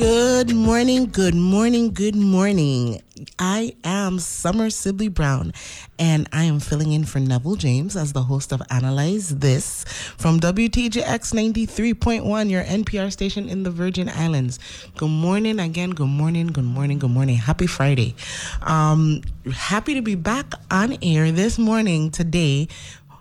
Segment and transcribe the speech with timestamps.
[0.00, 3.02] Good morning, good morning, good morning.
[3.38, 5.52] I am Summer Sibley Brown,
[5.98, 9.84] and I am filling in for Neville James as the host of Analyze This
[10.16, 14.58] from WTJX 93.1, your NPR station in the Virgin Islands.
[14.96, 17.36] Good morning again, good morning, good morning, good morning.
[17.36, 18.14] Happy Friday.
[18.62, 19.20] Um,
[19.52, 22.68] happy to be back on air this morning today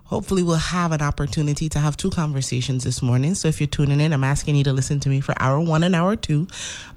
[0.10, 3.36] hopefully we'll have an opportunity to have two conversations this morning.
[3.36, 5.84] So if you're tuning in, I'm asking you to listen to me for hour one
[5.84, 6.48] and hour two.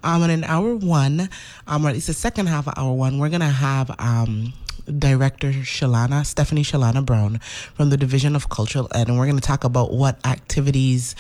[0.02, 1.29] Um, and in hour one,
[1.66, 4.55] um, or at least the second half of hour one, we're gonna have um
[4.98, 7.38] director Shalana, Stephanie Shalana Brown
[7.75, 11.15] from the Division of Cultural Ed, and we're gonna talk about what activities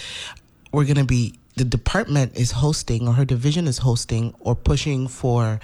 [0.72, 5.60] we're gonna be the department is hosting or her division is hosting or pushing for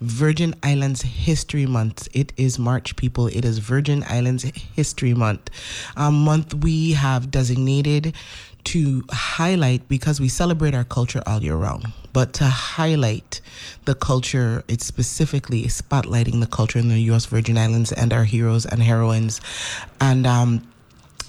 [0.00, 2.08] Virgin Islands History Month.
[2.14, 3.26] It is March, people.
[3.26, 5.50] It is Virgin Islands History Month.
[5.94, 8.14] A month we have designated
[8.64, 13.42] to highlight because we celebrate our culture all year round, but to highlight
[13.84, 17.26] the culture, it's specifically spotlighting the culture in the U.S.
[17.26, 19.40] Virgin Islands and our heroes and heroines.
[20.00, 20.66] And, um,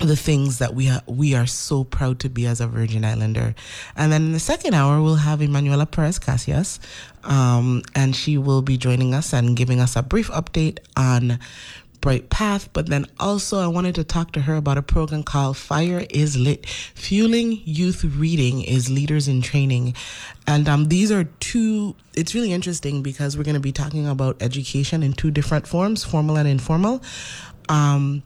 [0.08, 3.56] the things that we are, we are so proud to be as a Virgin Islander.
[3.96, 6.80] And then in the second hour, we'll have Emanuela Perez Casillas,
[7.24, 11.40] um, and she will be joining us and giving us a brief update on
[12.02, 12.70] Bright Path.
[12.74, 16.36] But then also, I wanted to talk to her about a program called Fire is
[16.36, 19.94] Lit Fueling Youth Reading is Leaders in Training.
[20.48, 24.42] And um, these are two, it's really interesting because we're going to be talking about
[24.42, 27.04] education in two different forms formal and informal.
[27.70, 28.24] Um,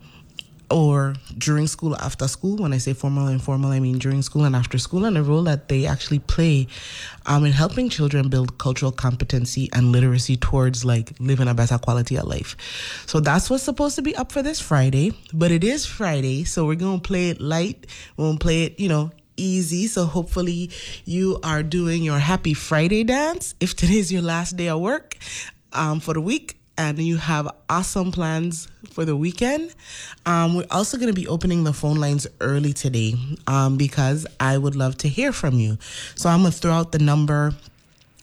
[0.70, 2.58] or during school, after school.
[2.58, 5.24] When I say formal and informal, I mean during school and after school, and the
[5.24, 6.68] role that they actually play
[7.26, 12.18] um, in helping children build cultural competency and literacy towards like living a better quality
[12.18, 12.56] of life.
[13.06, 16.66] So that's what's supposed to be up for this Friday, but it is Friday, so
[16.66, 17.88] we're gonna play it light.
[18.18, 19.88] We're gonna play it, you know, easy.
[19.88, 20.72] So hopefully
[21.06, 23.56] you are doing your happy Friday dance.
[23.60, 25.18] If today's your last day of work
[25.74, 29.74] um, for the week, and you have awesome plans for the weekend.
[30.26, 33.16] Um, we're also going to be opening the phone lines early today
[33.48, 35.78] um, because I would love to hear from you.
[36.16, 37.54] So I'm going to throw out the number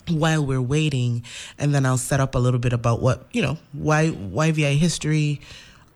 [0.08, 1.22] while we're waiting,
[1.58, 4.74] and then I'll set up a little bit about what you know why why VI
[4.74, 5.40] history,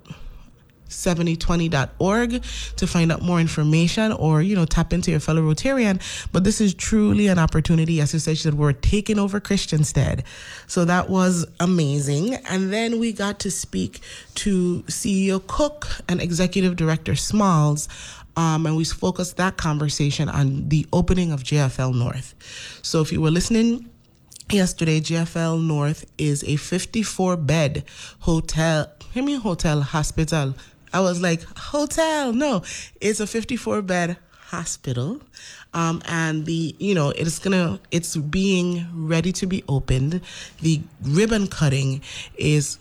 [0.91, 2.43] 7020.org
[2.75, 6.01] to find out more information or, you know, tap into your fellow Rotarian.
[6.31, 8.01] But this is truly an opportunity.
[8.01, 10.23] As you said, she said, we're taking over Christiansted.
[10.67, 12.35] So that was amazing.
[12.49, 13.99] And then we got to speak
[14.35, 17.87] to CEO Cook and Executive Director Smalls.
[18.37, 22.33] Um, and we focused that conversation on the opening of JFL North.
[22.81, 23.89] So if you were listening,
[24.51, 27.85] Yesterday, JFL North is a 54 bed
[28.19, 30.55] hotel, I mean hotel, hospital
[30.93, 32.33] I was like, hotel?
[32.33, 32.63] No,
[32.99, 34.17] it's a 54 bed
[34.47, 35.21] hospital.
[35.73, 40.21] Um, and the, you know, it's gonna, it's being ready to be opened.
[40.61, 42.01] The ribbon cutting
[42.35, 42.77] is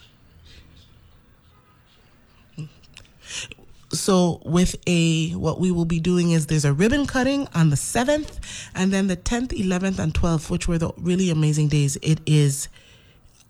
[3.92, 7.76] so with a what we will be doing is there's a ribbon cutting on the
[7.76, 8.38] 7th
[8.74, 12.68] and then the 10th 11th and 12th which were the really amazing days it is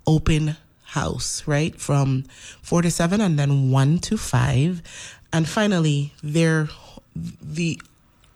[0.07, 0.57] open
[0.91, 1.79] house, right?
[1.81, 2.25] From
[2.63, 4.83] four to seven and then one to five.
[5.33, 6.69] And finally, they're
[7.15, 7.81] the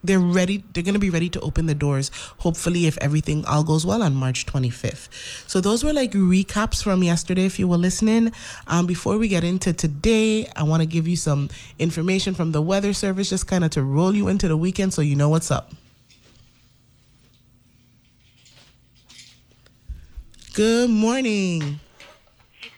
[0.02, 3.64] they're ready they're going to be ready to open the doors hopefully if everything all
[3.64, 5.08] goes well on march 25th
[5.48, 8.30] so those were like recaps from yesterday if you were listening
[8.66, 11.48] um, before we get into today i want to give you some
[11.78, 15.00] information from the weather service just kind of to roll you into the weekend so
[15.00, 15.72] you know what's up
[20.52, 21.80] good morning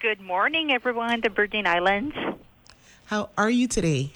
[0.07, 2.15] Good morning, everyone, the Virgin Islands.
[3.07, 4.13] how are you today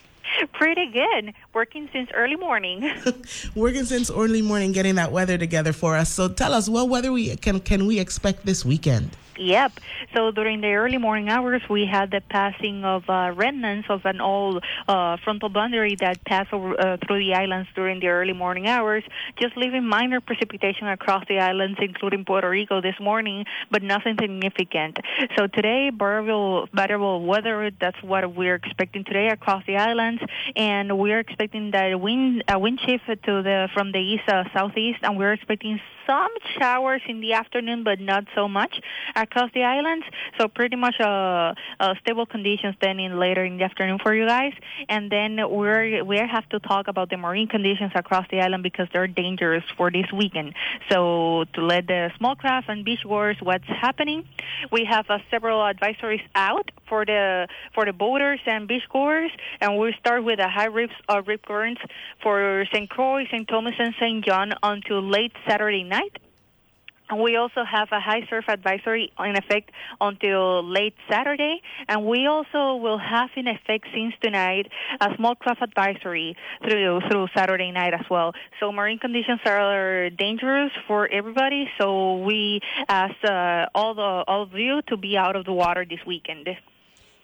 [0.53, 1.35] Pretty good.
[1.53, 2.89] Working since early morning.
[3.57, 7.11] working since early morning getting that weather together for us so tell us what weather
[7.11, 9.11] we can can we expect this weekend
[9.41, 9.81] Yep.
[10.15, 14.21] So during the early morning hours, we had the passing of uh, remnants of an
[14.21, 18.69] old uh, frontal boundary that passed over, uh, through the islands during the early morning
[18.69, 19.03] hours,
[19.41, 24.99] just leaving minor precipitation across the islands, including Puerto Rico this morning, but nothing significant.
[25.39, 26.69] So today, variable,
[27.25, 30.21] weather, that's what we're expecting today across the islands,
[30.55, 34.99] and we're expecting that wind, a wind shift to the from the east uh, southeast,
[35.03, 38.81] and we're expecting some showers in the afternoon, but not so much
[39.17, 40.05] across the islands.
[40.39, 44.27] So pretty much uh, uh, stable conditions then in later in the afternoon for you
[44.27, 44.53] guys.
[44.89, 48.89] And then we're we have to talk about the marine conditions across the island because
[48.93, 50.55] they're dangerous for this weekend.
[50.91, 54.27] So to let the small craft and beachgoers what's happening,
[54.71, 59.31] we have uh, several advisories out for the for the boaters and beachgoers,
[59.61, 61.81] and we start with a high rips uh, rip currents
[62.23, 62.89] for St.
[62.91, 63.47] Croix, St.
[63.49, 64.25] Thomas, and St.
[64.25, 66.17] John until late Saturday night.
[67.11, 72.27] And we also have a high surf advisory in effect until late Saturday, and we
[72.27, 74.71] also will have in effect since tonight
[75.01, 78.33] a small craft advisory through through Saturday night as well.
[78.61, 81.69] So marine conditions are dangerous for everybody.
[81.81, 85.85] So we ask uh, all the all of you to be out of the water
[85.85, 86.47] this weekend.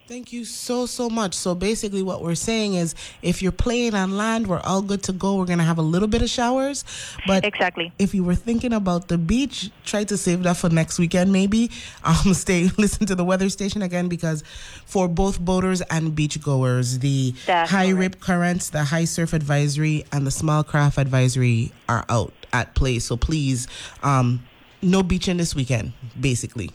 [0.09, 1.35] Thank you so, so much.
[1.35, 5.13] So basically, what we're saying is if you're playing on land, we're all good to
[5.13, 5.35] go.
[5.35, 6.85] We're going to have a little bit of showers.
[7.27, 7.93] But Exactly.
[7.99, 11.71] if you were thinking about the beach, try to save that for next weekend, maybe.
[12.05, 14.45] Um, stay, listen to the weather station again because
[14.85, 17.99] for both boaters and beachgoers, the That's high correct.
[17.99, 23.01] rip currents, the high surf advisory, and the small craft advisory are out at play.
[23.01, 23.67] So please,
[24.05, 24.45] um,
[24.83, 26.71] no beaching this weekend, basically.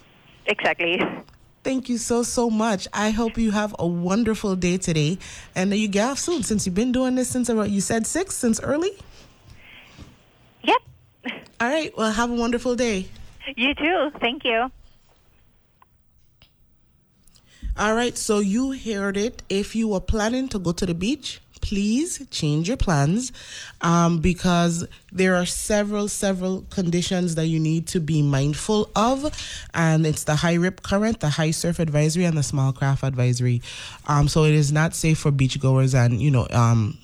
[0.48, 1.02] Exactly.
[1.64, 2.88] Thank you so, so much.
[2.92, 5.20] I hope you have a wonderful day today
[5.56, 8.08] and that you get off soon since you've been doing this since about, you said
[8.08, 8.92] six, since early?
[10.64, 10.82] Yep.
[11.60, 11.96] All right.
[11.96, 13.08] Well, have a wonderful day.
[13.56, 14.12] You too.
[14.20, 14.72] Thank you.
[17.78, 18.18] All right.
[18.18, 19.44] So you heard it.
[19.48, 23.32] If you were planning to go to the beach, please change your plans
[23.82, 29.32] um, because there are several, several conditions that you need to be mindful of.
[29.74, 33.62] And it's the high rip current, the high surf advisory, and the small craft advisory.
[34.08, 36.98] Um, so it is not safe for beachgoers and, you know, um,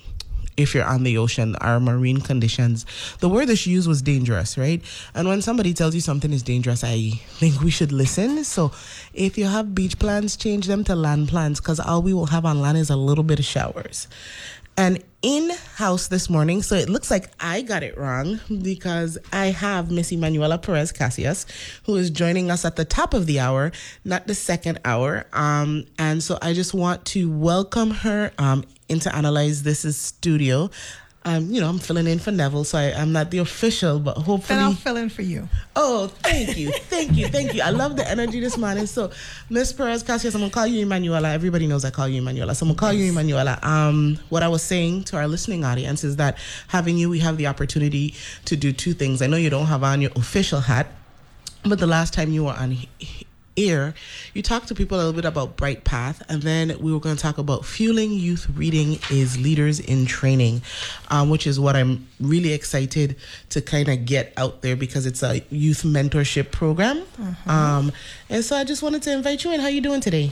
[0.58, 2.86] if you're on the ocean, our marine conditions.
[3.20, 4.84] The word that she used was dangerous, right?
[5.14, 8.44] And when somebody tells you something is dangerous, I think we should listen.
[8.44, 8.72] So
[9.14, 12.46] if you have beach plans, change them to land plans because all we will have
[12.46, 14.08] on land is a little bit of showers.
[14.80, 19.48] And in house this morning, so it looks like I got it wrong because I
[19.48, 21.48] have Miss Emanuela Perez Casillas,
[21.86, 23.72] who is joining us at the top of the hour,
[24.06, 25.26] not the second hour.
[25.34, 30.70] Um, and so I just want to welcome her um, into Analyze This is studio.
[31.26, 34.16] Um, you know, I'm filling in for Neville, so I, I'm not the official, but
[34.18, 34.60] hopefully.
[34.60, 35.50] And I'll fill in for you.
[35.76, 37.62] Oh, thank you, thank you, thank you.
[37.62, 38.86] I love the energy this morning.
[38.86, 39.12] So,
[39.50, 41.34] Miss Perez Casillas, I'm gonna call you Emanuela.
[41.34, 43.60] Everybody knows I call you Emanuela, so I'm gonna call you Emanuela.
[43.62, 46.38] Um, what I was saying to our listening audience is that
[46.70, 48.16] having you, we have the opportunity
[48.46, 49.22] to do two things.
[49.22, 50.88] I know you don't have on your official hat,
[51.66, 52.78] but the last time you were on
[53.58, 53.94] air,
[54.34, 57.16] you talked to people a little bit about Bright Path, and then we were going
[57.16, 60.62] to talk about fueling youth reading is leaders in training,
[61.10, 63.16] um, which is what I'm really excited
[63.50, 67.04] to kind of get out there because it's a youth mentorship program.
[67.46, 67.92] Um,
[68.30, 69.60] and so I just wanted to invite you in.
[69.60, 70.32] How are you doing today?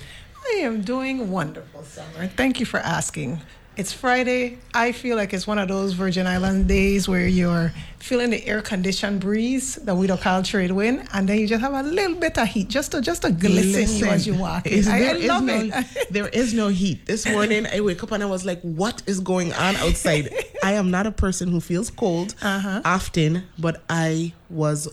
[0.53, 2.27] I am doing wonderful, Summer.
[2.27, 3.41] Thank you for asking.
[3.77, 4.58] It's Friday.
[4.74, 8.62] I feel like it's one of those Virgin Island days where you're feeling the air
[8.62, 12.15] conditioned breeze that we don't call trade wind, and then you just have a little
[12.15, 14.65] bit of heat, just to just a glisten you as you walk.
[14.65, 16.08] is- I, I there is love no, it.
[16.10, 17.05] there is no heat.
[17.05, 20.29] This morning I wake up and I was like, what is going on outside?
[20.63, 22.82] I am not a person who feels cold Uh-huh.
[22.86, 24.88] often, but I was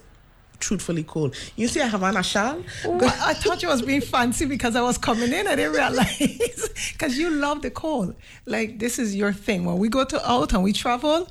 [0.62, 1.34] truthfully cold.
[1.56, 2.62] You see, I have on a shawl.
[2.84, 5.46] Well, I thought you was being fancy because I was coming in.
[5.46, 8.14] I didn't realize because you love the cold.
[8.46, 9.64] Like this is your thing.
[9.64, 11.28] When we go to out and we travel,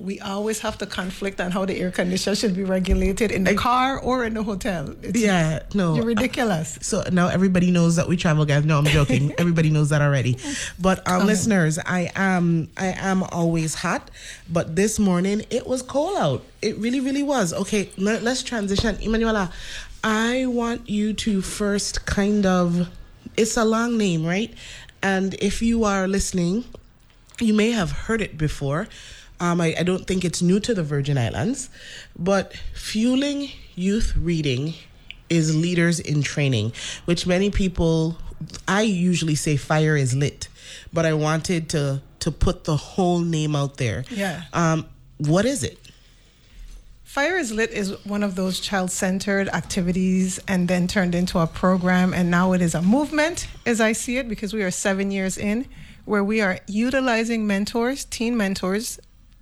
[0.00, 3.54] we always have to conflict on how the air conditioner should be regulated in the
[3.54, 4.94] car or in the hotel.
[5.02, 5.94] It's, Yeah, no.
[5.94, 6.78] You're ridiculous.
[6.80, 8.64] So now everybody knows that we travel, guys.
[8.64, 9.34] No, I'm joking.
[9.38, 10.38] everybody knows that already.
[10.78, 14.10] But um, listeners, I am I am always hot,
[14.48, 16.42] but this morning it was cold out.
[16.62, 17.52] It really, really was.
[17.52, 18.96] Okay, let, let's transition.
[19.02, 19.52] Emanuela,
[20.02, 22.88] I want you to first kind of.
[23.36, 24.52] It's a long name, right?
[25.02, 26.64] And if you are listening,
[27.38, 28.88] you may have heard it before.
[29.40, 31.70] Um, I, I don't think it's new to the Virgin Islands,
[32.18, 34.74] but fueling youth reading
[35.30, 36.72] is leaders in training,
[37.06, 38.18] which many people,
[38.68, 40.48] I usually say fire is lit,
[40.92, 44.04] but I wanted to to put the whole name out there.
[44.10, 44.42] Yeah.
[44.52, 45.78] Um, what is it?
[47.02, 51.46] Fire is Lit is one of those child centered activities and then turned into a
[51.48, 52.14] program.
[52.14, 55.36] And now it is a movement, as I see it, because we are seven years
[55.36, 55.66] in,
[56.04, 59.00] where we are utilizing mentors, teen mentors,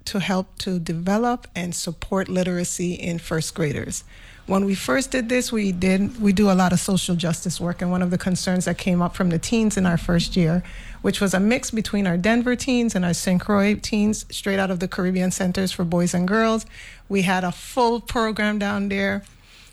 [0.09, 4.05] to help to develop and support literacy in first graders.
[4.47, 7.83] When we first did this, we did we do a lot of social justice work,
[7.83, 10.63] and one of the concerns that came up from the teens in our first year,
[11.03, 13.39] which was a mix between our Denver teens and our St.
[13.39, 16.65] Croix teens, straight out of the Caribbean Centers for Boys and Girls,
[17.11, 19.23] we had a full program down there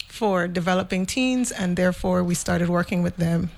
[0.09, 3.51] for developing teens, and therefore we started working with them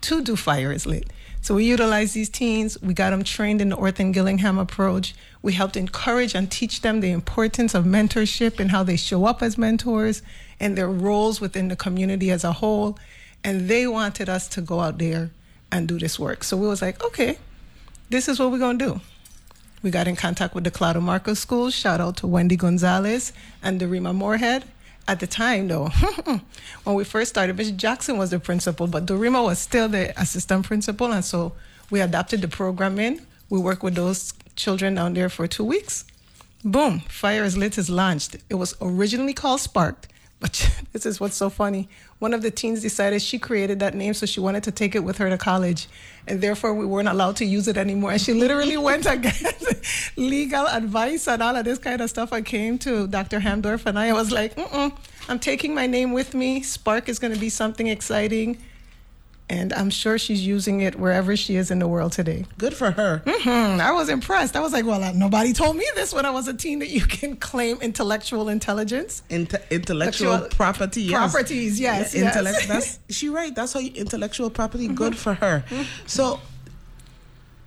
[0.00, 1.10] to do Fire is Lit.
[1.42, 2.80] So we utilized these teens.
[2.82, 5.14] We got them trained in the Orton Gillingham approach.
[5.42, 9.42] We helped encourage and teach them the importance of mentorship and how they show up
[9.42, 10.22] as mentors
[10.58, 12.98] and their roles within the community as a whole.
[13.42, 15.30] And they wanted us to go out there
[15.72, 16.44] and do this work.
[16.44, 17.38] So we was like, okay,
[18.10, 19.00] this is what we're gonna do.
[19.82, 21.00] We got in contact with the Claude O.
[21.00, 21.70] Markoe School.
[21.70, 23.32] Shout out to Wendy Gonzalez
[23.62, 24.64] and Dorima Moorhead.
[25.08, 25.88] At the time, though,
[26.84, 30.66] when we first started, Miss Jackson was the principal, but Dorima was still the assistant
[30.66, 31.12] principal.
[31.12, 31.52] And so
[31.90, 33.26] we adapted the program in.
[33.48, 36.04] We worked with those children down there for two weeks.
[36.64, 38.36] Boom, Fire is Lit is launched.
[38.50, 40.08] It was originally called Sparked,
[40.40, 41.88] but this is what's so funny.
[42.18, 45.02] One of the teens decided she created that name, so she wanted to take it
[45.02, 45.88] with her to college.
[46.30, 48.12] And therefore, we weren't allowed to use it anymore.
[48.12, 52.32] And she literally went against legal advice and all of this kind of stuff.
[52.32, 53.40] I came to Dr.
[53.40, 54.96] Hamdorf and I was like, Mm-mm,
[55.28, 56.62] I'm taking my name with me.
[56.62, 58.58] Spark is going to be something exciting.
[59.50, 62.46] And I'm sure she's using it wherever she is in the world today.
[62.56, 63.20] Good for her.
[63.26, 64.54] Hmm, I was impressed.
[64.54, 67.00] I was like, well, nobody told me this when I was a teen that you
[67.00, 69.24] can claim intellectual intelligence.
[69.28, 71.02] Inte- intellectual Intellectual property.
[71.02, 71.32] Yes.
[71.32, 72.36] properties, yes, Yeah, yes.
[72.36, 73.52] intellect- that's she right.
[73.52, 74.86] That's how you, intellectual property.
[74.86, 75.64] Good for her.
[76.06, 76.38] So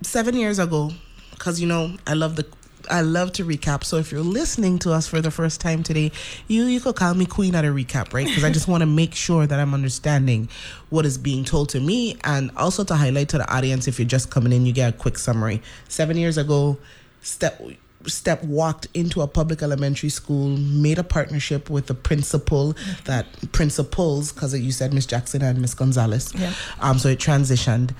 [0.02, 0.90] seven years ago,
[1.32, 2.46] because you know I love the.
[2.90, 3.84] I love to recap.
[3.84, 6.12] So if you're listening to us for the first time today,
[6.48, 8.26] you you could call me queen at a recap, right?
[8.26, 10.48] Because I just want to make sure that I'm understanding
[10.90, 14.08] what is being told to me, and also to highlight to the audience if you're
[14.08, 15.62] just coming in, you get a quick summary.
[15.88, 16.78] Seven years ago,
[17.22, 17.60] step
[18.06, 22.76] step walked into a public elementary school made a partnership with the principal
[23.06, 26.52] that principals because you said miss jackson and miss gonzalez Yeah.
[26.80, 27.94] um so it transitioned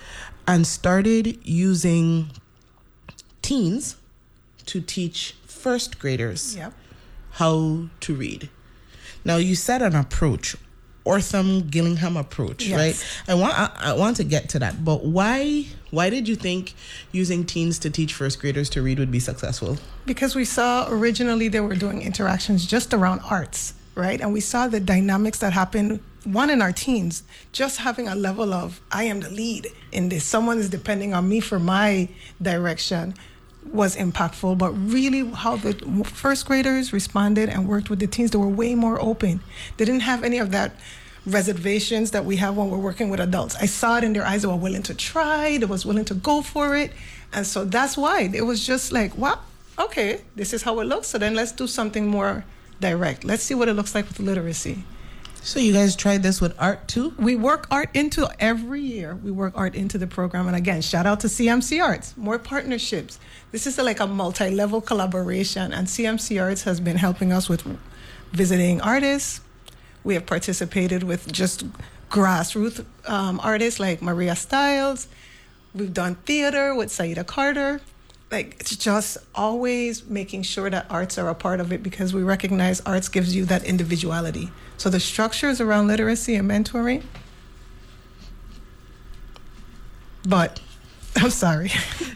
[0.47, 2.29] and started using
[3.41, 3.97] teens
[4.67, 6.73] to teach first graders Yep.
[7.33, 8.49] how to read.
[9.25, 10.57] Now you said an approach,
[11.05, 12.79] Orton Gillingham approach, Yes.
[12.79, 13.33] right?
[13.33, 16.75] I want I, I want to get to that, but why why did you think
[17.13, 19.79] using teens to teach first graders to read would be successful?
[20.07, 24.21] Because we saw originally they were doing interactions just around arts, right?
[24.21, 28.55] And we saw the dynamics that happen one in our teens, just having a level
[28.55, 30.25] of I am the lead in this.
[30.25, 32.09] Someone is depending on me for my
[32.41, 33.15] direction
[33.73, 38.39] was impactful, but really how the first graders responded and worked with the teens, they
[38.39, 39.41] were way more open.
[39.77, 40.77] They didn't have any of that
[41.27, 43.57] reservations that we have when we're working with adults.
[43.57, 44.43] I saw it in their eyes.
[44.43, 45.59] They were willing to try.
[45.59, 46.93] They was willing to go for it.
[47.33, 49.41] And so that's why it was just like, wow,
[49.79, 51.09] okay, this is how it looks.
[51.09, 52.45] So then let's do something more
[52.81, 53.25] direct.
[53.25, 54.85] Let's see what it looks like with literacy.
[55.45, 57.13] So you guys tried this with art too?
[57.19, 59.15] We work art into every year.
[59.15, 62.17] We work art into the program, and again, shout out to CMC Arts.
[62.17, 63.19] More partnerships.
[63.53, 67.63] This is like a multi-level collaboration, and CMC Arts has been helping us with
[68.33, 69.43] visiting artists.
[70.03, 71.67] We have participated with just
[72.09, 75.09] grassroots um, artists like Maria Stiles.
[75.75, 77.83] We've done theater with Saida Carter.
[78.31, 82.23] Like it's just always making sure that arts are a part of it because we
[82.23, 84.51] recognize arts gives you that individuality.
[84.77, 87.03] So the structures around literacy and mentoring.
[90.29, 90.61] But
[91.17, 91.71] I'm sorry.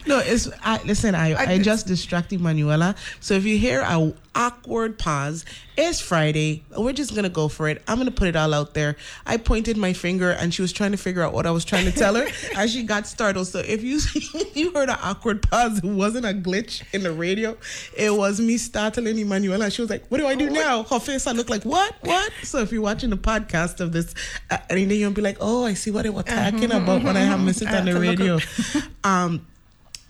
[0.05, 1.15] No, it's I listen.
[1.15, 2.95] I I, I- just distracted Manuela.
[3.19, 5.43] So if you hear a awkward pause.
[5.75, 6.63] It's Friday.
[6.75, 7.81] We're just gonna go for it.
[7.87, 8.95] I'm gonna put it all out there.
[9.25, 11.85] I pointed my finger, and she was trying to figure out what I was trying
[11.85, 13.47] to tell her, and she got startled.
[13.47, 13.99] So if you
[14.55, 17.57] you heard an awkward pause, it wasn't a glitch in the radio.
[17.95, 20.99] It was me startling Emmanuel, and she was like, "What do I do now?" Her
[20.99, 22.31] face, I look like what, what?
[22.43, 24.13] So if you're watching the podcast of this,
[24.49, 27.17] uh, and then you'll be like, "Oh, I see what they were talking about when
[27.17, 28.39] I have missed it on the radio."
[29.03, 29.45] um,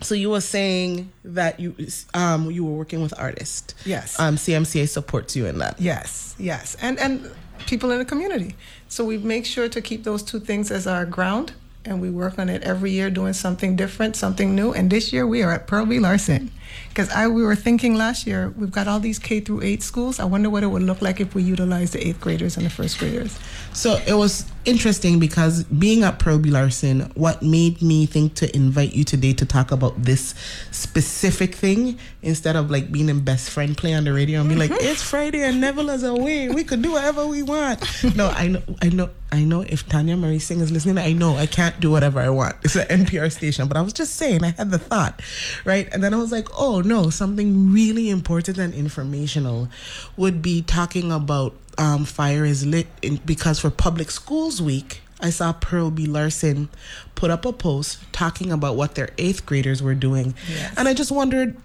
[0.02, 1.76] so you were saying that you
[2.14, 3.74] um you were working with artists.
[3.86, 4.20] Yes.
[4.20, 5.80] Um, CMCA supports you in that.
[5.80, 7.30] Yes, yes, and and
[7.66, 8.56] people in the community.
[8.88, 11.54] So we make sure to keep those two things as our ground,
[11.86, 14.74] and we work on it every year, doing something different, something new.
[14.74, 16.00] And this year we are at Pearl B.
[16.00, 16.52] Larson,
[16.90, 20.20] because I we were thinking last year we've got all these K through eight schools.
[20.20, 22.70] I wonder what it would look like if we utilized the eighth graders and the
[22.70, 23.38] first graders.
[23.74, 26.50] So it was interesting because being at Pearl B.
[26.50, 30.36] Larson, what made me think to invite you today to talk about this
[30.72, 34.56] specific thing instead of like being in best friend play on the radio and be
[34.56, 34.86] like, mm-hmm.
[34.86, 36.50] it's Friday and Neville is away.
[36.50, 37.84] We could do whatever we want.
[38.16, 39.62] No, I know, I know, I know.
[39.62, 42.56] If Tanya Marie Singh is listening, I know I can't do whatever I want.
[42.64, 45.22] It's an NPR station, but I was just saying, I had the thought,
[45.64, 45.88] right?
[45.92, 49.70] And then I was like, oh no, something really important and informational
[50.18, 55.30] would be talking about um, fire is lit in, because for Public Schools Week, I
[55.32, 56.06] saw Pearl B.
[56.06, 56.70] Larson
[57.16, 60.36] put up a post talking about what their eighth graders were doing.
[60.48, 60.74] Yes.
[60.78, 61.58] And I just wondered,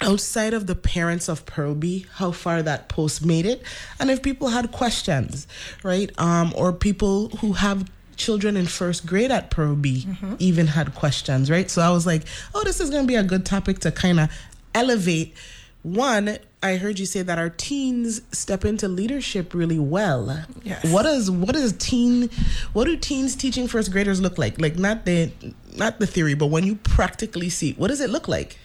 [0.00, 3.62] outside of the parents of Pearl B, how far that post made it,
[3.98, 5.46] and if people had questions,
[5.82, 6.10] right?
[6.18, 10.06] Um, or people who have children in first grade at Pearl B
[10.38, 11.70] even had questions, right?
[11.70, 12.22] So I was like,
[12.54, 14.30] oh, this is going to be a good topic to kind of
[14.74, 15.34] elevate.
[15.82, 20.44] One, I heard you say that our teens step into leadership really well.
[20.64, 20.84] Yes.
[20.90, 22.28] What is what is teen
[22.72, 24.60] what do teens teaching first graders look like?
[24.60, 25.30] Like not the
[25.76, 28.58] not the theory, but when you practically see, what does it look like?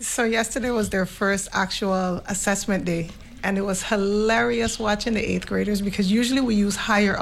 [0.00, 3.10] So yesterday was their first actual assessment day,
[3.44, 7.16] and it was hilarious watching the eighth graders because usually we use higher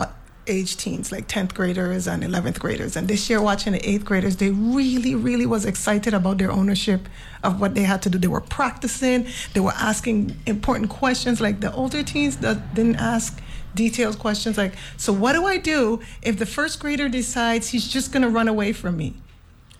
[0.47, 4.37] age teens like 10th graders and 11th graders and this year watching the eighth graders
[4.37, 7.09] they really really was excited about their ownership
[7.43, 11.61] of what they had to do they were practicing they were asking important questions like
[11.61, 13.41] the older teens that didn't ask
[13.75, 18.11] detailed questions like so what do i do if the first grader decides he's just
[18.13, 19.15] going to run away from me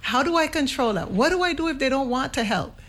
[0.01, 1.11] how do I control that?
[1.11, 2.81] What do I do if they don't want to help?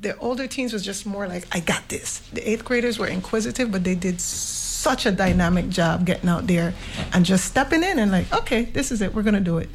[0.00, 2.20] The older teens was just more like, I got this.
[2.32, 4.20] The eighth graders were inquisitive, but they did
[4.82, 6.74] such a dynamic job getting out there
[7.12, 9.14] and just stepping in and like, okay, this is it.
[9.14, 9.70] We're gonna do it.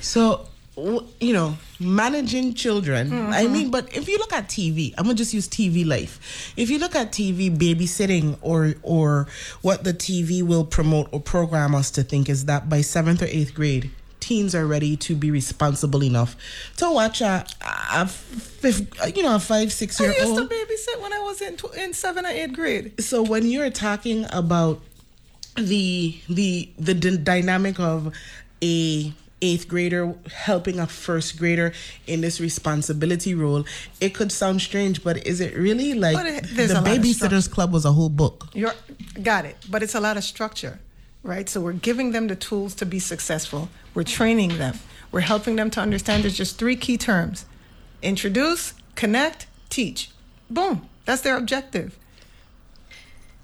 [0.00, 3.12] So, you know, managing children.
[3.12, 3.52] I mm-hmm.
[3.52, 6.52] mean, but if you look at TV, I'm gonna just use TV life.
[6.56, 9.26] If you look at TV babysitting or or
[9.62, 13.26] what the TV will promote or program us to think is that by seventh or
[13.26, 13.90] eighth grade,
[14.22, 16.36] teens are ready to be responsible enough
[16.76, 17.44] to watch a,
[17.92, 20.38] a fifth, you know, a five six year old.
[20.38, 22.86] I used to babysit when I was in tw- in seventh or eighth grade.
[23.02, 24.80] So when you're talking about
[25.56, 28.14] the the the d- dynamic of
[28.62, 29.12] a
[29.44, 31.72] eighth grader helping a first grader
[32.06, 33.64] in this responsibility role,
[34.00, 37.50] it could sound strange, but is it really like it- the a lot of babysitters
[37.50, 38.48] club was a whole book?
[38.54, 38.74] You're
[39.20, 40.78] got it, but it's a lot of structure,
[41.22, 41.48] right?
[41.48, 43.68] So we're giving them the tools to be successful.
[43.94, 44.78] We're training them.
[45.10, 47.46] We're helping them to understand there's just three key terms:
[48.02, 50.10] introduce, connect, teach.
[50.50, 50.88] Boom.
[51.04, 51.98] That's their objective.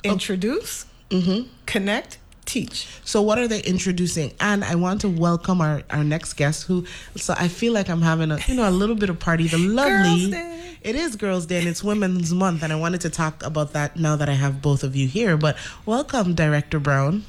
[0.04, 0.12] Oh.
[0.12, 1.48] Introduce, mm-hmm.
[1.66, 2.86] connect, teach.
[3.04, 4.32] So what are they introducing?
[4.40, 6.86] And I want to welcome our, our next guest who
[7.16, 9.46] so I feel like I'm having a you know a little bit of party.
[9.46, 10.32] The lovely.
[10.80, 13.96] It is Girls' Day and it's Women's Month and I wanted to talk about that
[13.96, 15.36] now that I have both of you here.
[15.36, 17.24] But welcome, Director Brown.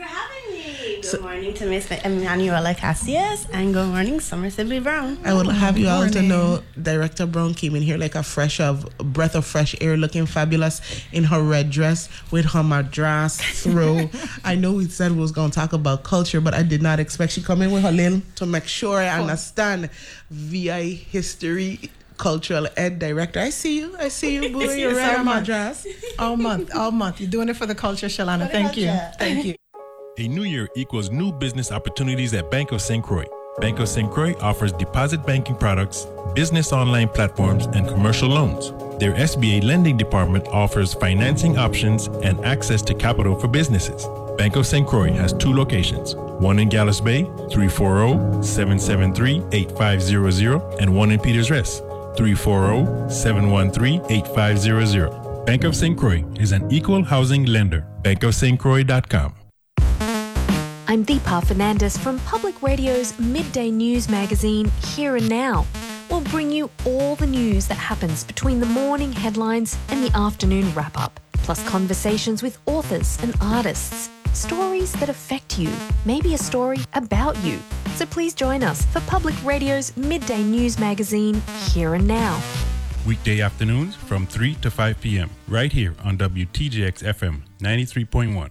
[0.00, 1.02] Thank you for having me.
[1.02, 5.18] Good morning to Miss Emanuela Casillas and good morning, Summer Sibley Brown.
[5.24, 8.60] I would have you all to know Director Brown came in here like a fresh
[8.60, 10.80] of breath of fresh air, looking fabulous
[11.12, 14.08] in her red dress with her madras throw.
[14.44, 17.32] I know we said we was gonna talk about culture, but I did not expect
[17.32, 19.90] she come in with her little to make sure I understand
[20.30, 21.90] VI history.
[22.16, 23.40] Cultural ed director.
[23.40, 23.96] I see you.
[23.98, 24.64] I see you, boy.
[24.74, 25.86] You're Yes, red I'm madras.
[26.18, 27.18] All month, all month.
[27.18, 28.50] You're doing it for the culture, Shalana.
[28.50, 28.88] Thank you.
[28.88, 29.12] culture.
[29.18, 29.54] Thank you.
[30.20, 33.02] A new year equals new business opportunities at Bank of St.
[33.02, 33.24] Croix.
[33.58, 34.10] Bank of St.
[34.10, 38.70] Croix offers deposit banking products, business online platforms, and commercial loans.
[39.00, 44.06] Their SBA lending department offers financing options and access to capital for businesses.
[44.36, 44.86] Bank of St.
[44.86, 51.50] Croix has two locations one in Gallows Bay, 340 773 8500, and one in Peters
[51.50, 51.78] Rest,
[52.18, 55.46] 340 713 8500.
[55.46, 55.98] Bank of St.
[55.98, 57.86] Croix is an equal housing lender.
[58.02, 59.39] bankofstcroix.com.
[60.90, 65.64] I'm Deepa Fernandes from Public Radio's midday news magazine Here and Now.
[66.10, 70.74] We'll bring you all the news that happens between the morning headlines and the afternoon
[70.74, 74.10] wrap up, plus conversations with authors and artists.
[74.32, 75.70] Stories that affect you,
[76.04, 77.60] maybe a story about you.
[77.94, 82.42] So please join us for Public Radio's midday news magazine, Here and Now.
[83.06, 85.30] Weekday afternoons from 3 to 5 p.m.
[85.46, 88.50] right here on WTJX FM 93.1.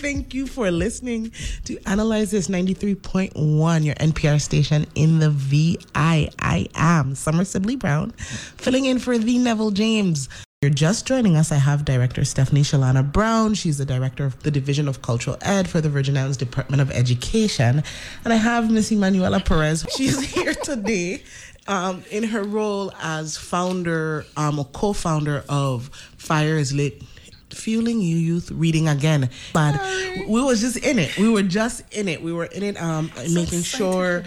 [0.00, 1.30] Thank you for listening
[1.64, 6.30] to Analyze This 93.1, your NPR station in the VI.
[6.38, 10.30] I am Summer Sibley Brown, filling in for the Neville James.
[10.62, 11.52] You're just joining us.
[11.52, 13.52] I have Director Stephanie Shalana Brown.
[13.52, 16.90] She's the Director of the Division of Cultural Ed for the Virgin Islands Department of
[16.92, 17.82] Education.
[18.24, 19.84] And I have Miss Emanuela Perez.
[19.94, 21.22] She's here today
[21.68, 27.02] um, in her role as founder, um, or co-founder of Fire is Lit
[27.60, 29.30] fueling you youth reading again.
[29.52, 29.80] But
[30.26, 31.16] we was just in it.
[31.18, 32.22] We were just in it.
[32.22, 34.24] We were in it um making sure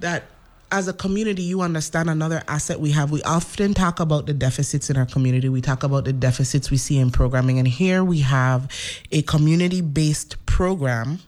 [0.00, 0.24] that
[0.72, 3.10] as a community you understand another asset we have.
[3.10, 5.48] We often talk about the deficits in our community.
[5.48, 7.58] We talk about the deficits we see in programming.
[7.58, 8.70] And here we have
[9.12, 11.20] a community based program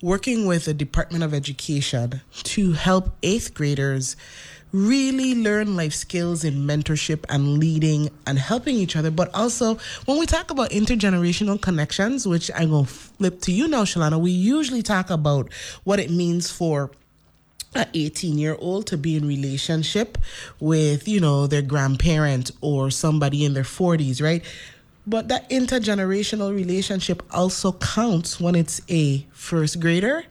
[0.00, 4.16] working with the department of education to help eighth graders
[4.76, 9.10] really learn life skills in mentorship and leading and helping each other.
[9.10, 13.68] But also, when we talk about intergenerational connections, which I'm going to flip to you
[13.68, 15.52] now, Shalana, we usually talk about
[15.84, 16.90] what it means for
[17.74, 20.18] an 18 year old to be in relationship
[20.60, 24.42] with you know their grandparent or somebody in their 40s right
[25.06, 30.24] but that intergenerational relationship also counts when it's a first grader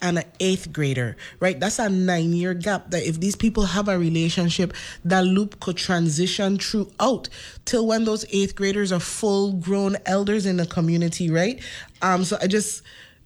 [0.00, 1.58] and an eighth grader, right?
[1.58, 4.72] That's a nine year gap that if these people have a relationship,
[5.04, 7.28] that loop could transition throughout
[7.64, 11.62] till when those eighth graders are full grown elders in the community, right?
[12.02, 12.82] Um, so I just,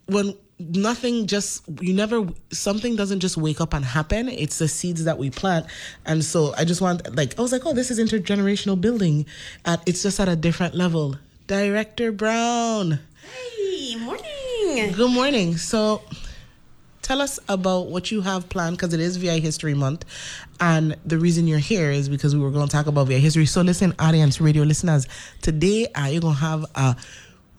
[0.07, 5.03] when nothing just you never something doesn't just wake up and happen it's the seeds
[5.03, 5.65] that we plant
[6.05, 9.25] and so i just want like i was like oh this is intergenerational building
[9.65, 14.91] at it's just at a different level director brown Hey, morning.
[14.93, 15.57] Good morning.
[15.57, 16.01] So,
[17.03, 20.05] tell us about what you have planned because it is VI History Month,
[20.59, 23.45] and the reason you're here is because we were going to talk about VI history.
[23.45, 25.07] So, listen, audience, radio listeners,
[25.41, 26.95] today uh, you're going to have a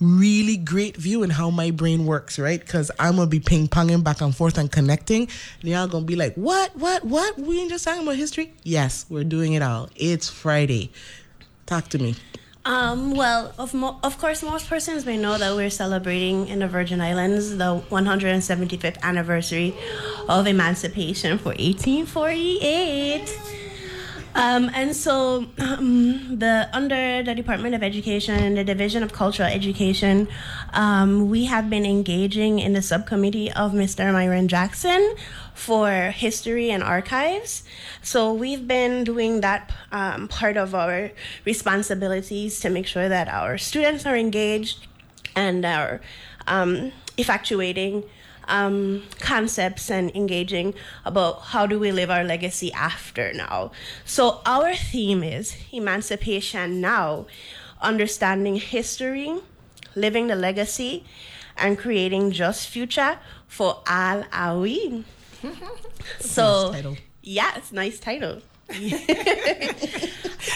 [0.00, 2.60] really great view in how my brain works, right?
[2.60, 5.28] Because I'm gonna be ping ponging back and forth and connecting.
[5.60, 7.38] And y'all gonna be like, what, what, what?
[7.38, 8.52] We ain't just talking about history?
[8.64, 9.88] Yes, we're doing it all.
[9.96, 10.90] It's Friday.
[11.66, 12.16] Talk to me.
[12.66, 16.68] Um, well, of, mo- of course, most persons may know that we're celebrating in the
[16.68, 19.74] Virgin Islands the 175th anniversary
[20.30, 23.38] of emancipation for 1848.
[24.36, 30.26] Um, and so, um, the under the Department of Education, the Division of Cultural Education,
[30.72, 34.12] um, we have been engaging in the subcommittee of Mr.
[34.12, 35.14] Myron Jackson
[35.54, 37.62] for history and archives.
[38.02, 41.10] So we've been doing that um, part of our
[41.44, 44.86] responsibilities to make sure that our students are engaged
[45.36, 46.00] and are
[46.46, 48.04] um, effectuating
[48.48, 53.70] um, concepts and engaging about how do we live our legacy after now.
[54.04, 57.26] So our theme is emancipation now,
[57.80, 59.38] understanding history,
[59.94, 61.04] living the legacy,
[61.56, 65.04] and creating just future for all are we.
[66.20, 66.96] So Nice title.
[67.22, 68.40] yeah, it's a nice title.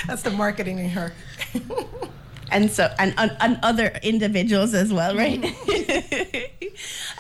[0.06, 1.12] That's the marketing in her.
[2.50, 5.40] and so and, and, and other individuals as well, right?
[5.40, 6.66] Mm-hmm.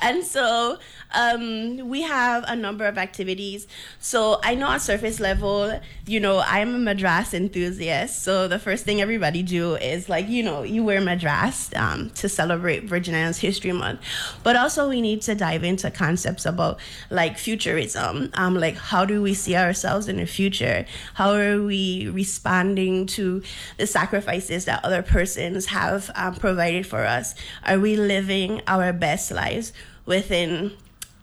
[0.02, 0.78] and so
[1.12, 3.66] um, we have a number of activities.
[3.98, 8.22] So I know on surface level, you know, I'm a madras enthusiast.
[8.22, 12.28] So the first thing everybody do is like, you know, you wear madras um, to
[12.28, 14.00] celebrate Virgin Islands History Month.
[14.42, 16.78] But also we need to dive into concepts about
[17.10, 18.30] like futurism.
[18.34, 20.84] Um, like how do we see ourselves in the future?
[21.14, 23.42] How are we responding to
[23.78, 27.34] the sacrifices that other persons have um, provided for us?
[27.64, 29.72] Are we living our best lives
[30.04, 30.72] within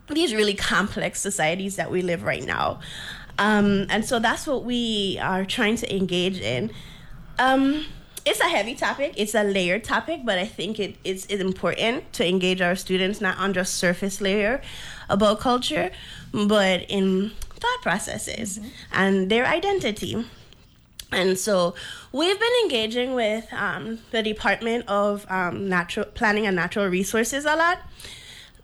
[0.10, 2.80] these really complex societies that we live right now.
[3.38, 6.72] Um, and so that's what we are trying to engage in.
[7.38, 7.86] Um,
[8.26, 12.12] it's a heavy topic, it's a layered topic, but I think it, it's, it's important
[12.14, 14.62] to engage our students not on just surface layer
[15.10, 15.92] about culture,
[16.34, 18.70] but in thought processes mm-hmm.
[18.94, 20.26] and their identity.
[21.12, 21.76] And so
[22.12, 27.56] we've been engaging with um, the Department of um, Natural Planning and Natural Resources a
[27.56, 27.80] lot.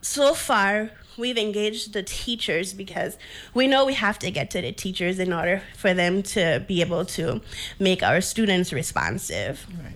[0.01, 3.17] So far, we've engaged the teachers because
[3.53, 6.81] we know we have to get to the teachers in order for them to be
[6.81, 7.41] able to
[7.79, 9.67] make our students responsive.
[9.69, 9.93] Right.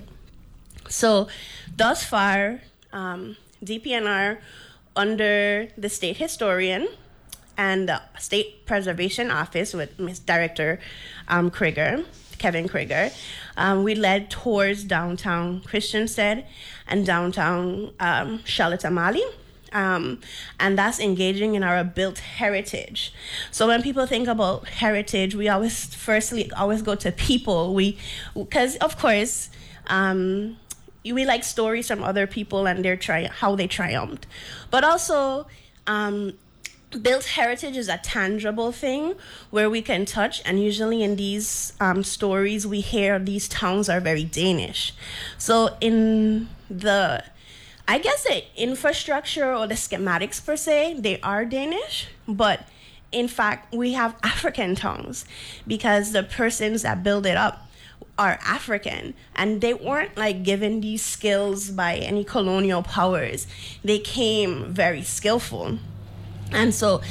[0.90, 1.28] So,
[1.76, 2.62] thus far,
[2.94, 4.38] um, DPNR
[4.96, 6.88] under the state historian
[7.58, 10.80] and the state preservation office with Miss Director
[11.28, 12.06] um, Krieger,
[12.38, 13.12] Kevin Krieger,
[13.58, 16.46] um, we led tours downtown Christiansted
[16.88, 19.24] and downtown um, Charlotte Amalie
[19.76, 20.22] um,
[20.60, 23.14] and that's engaging in our built heritage.
[23.52, 27.76] So when people think about heritage, we always firstly always go to people.
[27.76, 27.98] We,
[28.34, 29.50] because of course.
[29.88, 30.58] Um,
[31.04, 34.26] we like stories from other people and their tri- how they triumphed,
[34.72, 35.46] but also
[35.86, 36.34] um,
[37.02, 39.14] built heritage is a tangible thing
[39.52, 44.00] where we can touch and usually in these um, stories we hear these towns are
[44.00, 44.94] very danish
[45.38, 47.24] so in the
[47.88, 52.68] I guess the infrastructure or the schematics per se, they are Danish, but
[53.12, 55.26] in fact, we have African tongues
[55.68, 57.70] because the persons that build it up
[58.18, 63.46] are African and they weren't like given these skills by any colonial powers.
[63.84, 65.80] They came very skillful.
[66.52, 67.02] And so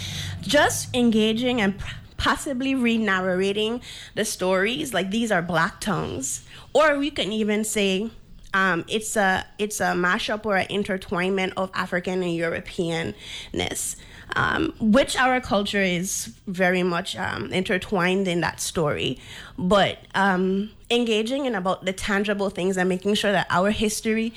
[0.40, 1.74] just engaging and
[2.16, 3.82] possibly re narrating
[4.14, 8.10] the stories, like these are black tongues, or we can even say
[8.54, 13.96] um, it's a it's a mashup or an intertwinement of African and Europeanness,
[14.36, 19.18] um, which our culture is very much um, intertwined in that story.
[19.58, 24.32] But um, engaging in about the tangible things and making sure that our history,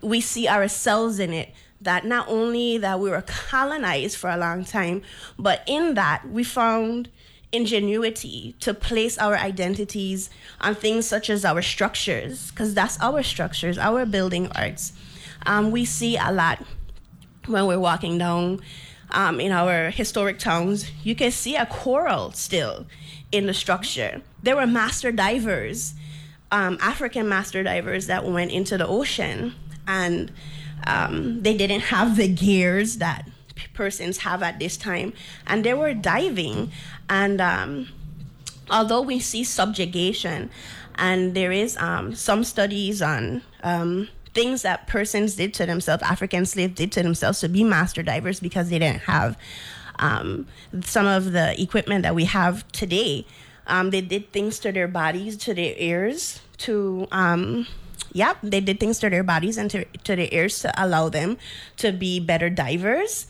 [0.00, 1.54] we see ourselves in it.
[1.82, 5.02] That not only that we were colonized for a long time,
[5.38, 7.10] but in that we found
[7.54, 10.28] ingenuity to place our identities
[10.60, 14.92] on things such as our structures, because that's our structures, our building arts.
[15.46, 16.64] Um, we see a lot
[17.46, 18.60] when we're walking down
[19.10, 20.90] um, in our historic towns.
[21.02, 22.86] You can see a coral still
[23.30, 24.22] in the structure.
[24.42, 25.94] There were master divers,
[26.50, 29.54] um, African master divers that went into the ocean,
[29.86, 30.32] and
[30.86, 33.28] um, they didn't have the gears that
[33.74, 35.12] persons have at this time,
[35.46, 36.72] and they were diving.
[37.08, 37.88] And um,
[38.70, 40.50] although we see subjugation,
[40.96, 46.46] and there is um, some studies on um, things that persons did to themselves, African
[46.46, 49.36] slaves did to themselves to be master divers because they didn't have
[49.98, 50.46] um,
[50.82, 53.26] some of the equipment that we have today.
[53.66, 57.66] Um, they did things to their bodies, to their ears, to um,
[58.14, 61.36] yep, they did things to their bodies and to, to their ears to allow them
[61.76, 63.26] to be better divers.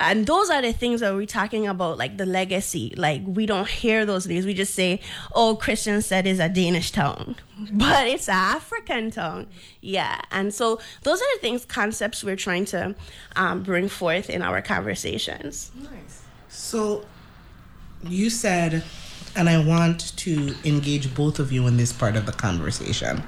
[0.00, 2.92] And those are the things that we're talking about, like the legacy.
[2.96, 4.44] Like we don't hear those things.
[4.44, 5.00] We just say,
[5.32, 7.36] "Oh, Christiansted is a Danish tongue,"
[7.72, 9.46] but it's an African tongue.
[9.80, 12.96] Yeah, and so those are the things, concepts we're trying to
[13.36, 15.70] um, bring forth in our conversations.
[15.76, 16.22] Nice.
[16.48, 17.04] So
[18.02, 18.82] you said,
[19.36, 23.22] and I want to engage both of you in this part of the conversation.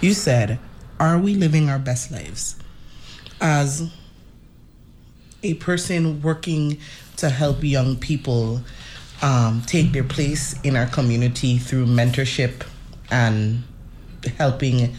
[0.00, 0.58] You said,
[1.00, 2.56] "Are we living our best lives?"
[3.40, 3.90] As
[5.42, 6.78] a person working
[7.16, 8.62] to help young people
[9.22, 12.64] um, take their place in our community through mentorship
[13.10, 13.64] and
[14.36, 14.96] helping,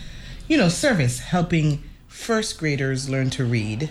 [0.47, 3.89] you know, service, helping first graders learn to read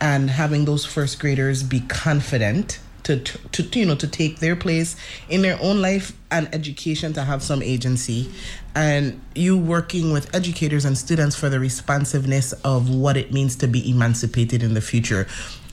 [0.00, 2.80] and having those first graders be confident
[3.18, 4.96] to, to, to you know to take their place
[5.28, 8.30] in their own life and education to have some agency
[8.74, 13.66] and you working with educators and students for the responsiveness of what it means to
[13.66, 15.26] be emancipated in the future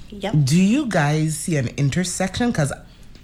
[0.10, 0.36] Yep.
[0.46, 2.52] Do you guys see an intersection?
[2.52, 2.72] Because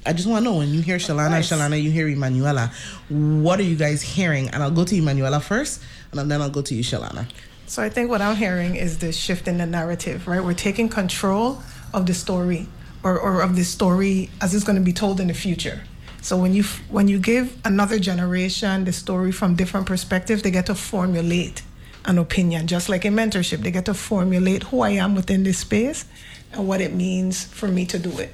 [0.05, 1.39] I just want to know when you hear Shalana.
[1.39, 2.71] Shalana, you hear Emanuela.
[3.09, 4.49] What are you guys hearing?
[4.49, 7.25] And I'll go to Emanuela first, and then I'll go to you, Shalana.
[7.67, 10.43] So I think what I'm hearing is the shift in the narrative, right?
[10.43, 12.67] We're taking control of the story
[13.03, 15.81] or, or of the story as it's going to be told in the future.
[16.21, 20.67] So when you when you give another generation the story from different perspectives, they get
[20.67, 21.63] to formulate
[22.05, 22.67] an opinion.
[22.67, 26.05] Just like in mentorship, they get to formulate who I am within this space
[26.53, 28.33] and what it means for me to do it.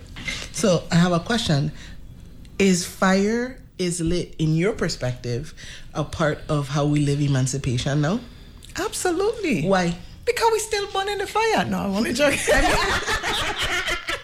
[0.52, 1.72] So I have a question:
[2.60, 5.54] Is fire is lit in your perspective
[5.96, 8.20] a part of how we live emancipation now?
[8.76, 9.66] Absolutely.
[9.66, 9.98] Why?
[10.26, 11.66] Because we still burning the fire.
[11.66, 12.36] No, I want to joke.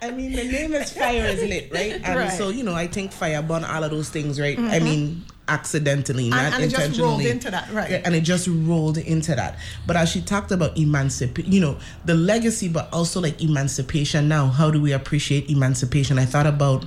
[0.00, 2.00] I mean, the name is Fire is Lit, right?
[2.04, 2.30] And Right.
[2.32, 4.58] so, you know, I think fire burn all of those things, right?
[4.58, 6.54] I mean, accidentally, not Mm-hmm.
[6.54, 7.08] and it just intentionally.
[7.24, 8.02] rolled into that, right.
[8.04, 9.58] And it just rolled into that.
[9.86, 14.46] But as she talked about emancipation, you know, the legacy, but also like emancipation now,
[14.46, 16.18] how do we appreciate emancipation?
[16.18, 16.84] I thought about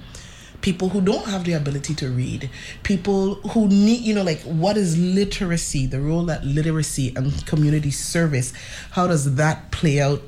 [0.61, 2.47] people who don't have the ability to read,
[2.83, 7.89] people who need, you know, like what is literacy, the role that literacy and community
[7.91, 8.53] service,
[8.91, 10.21] how does that play out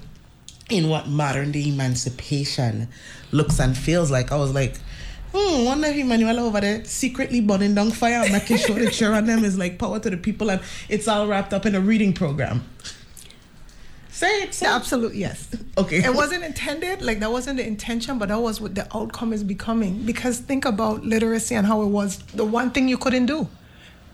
[0.73, 2.87] in what modern day emancipation
[3.31, 4.31] looks and feels like.
[4.31, 4.77] I was like,
[5.33, 9.13] hmm, wonder if Emanuela over there secretly burning down fire and making sure the chair
[9.13, 11.81] on them is like power to the people and it's all wrapped up in a
[11.81, 12.63] reading program.
[14.09, 14.69] Say it, say it.
[14.69, 15.49] Absolutely, yes.
[15.75, 16.03] Okay.
[16.03, 19.43] It wasn't intended, like that wasn't the intention, but that was what the outcome is
[19.43, 20.05] becoming.
[20.05, 23.47] Because think about literacy and how it was the one thing you couldn't do.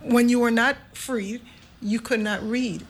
[0.02, 1.42] When you were not free,
[1.82, 2.86] you could not read.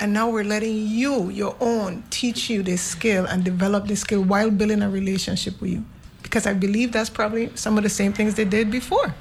[0.00, 4.22] And now we're letting you, your own, teach you this skill and develop this skill
[4.22, 5.84] while building a relationship with you.
[6.22, 9.14] Because I believe that's probably some of the same things they did before.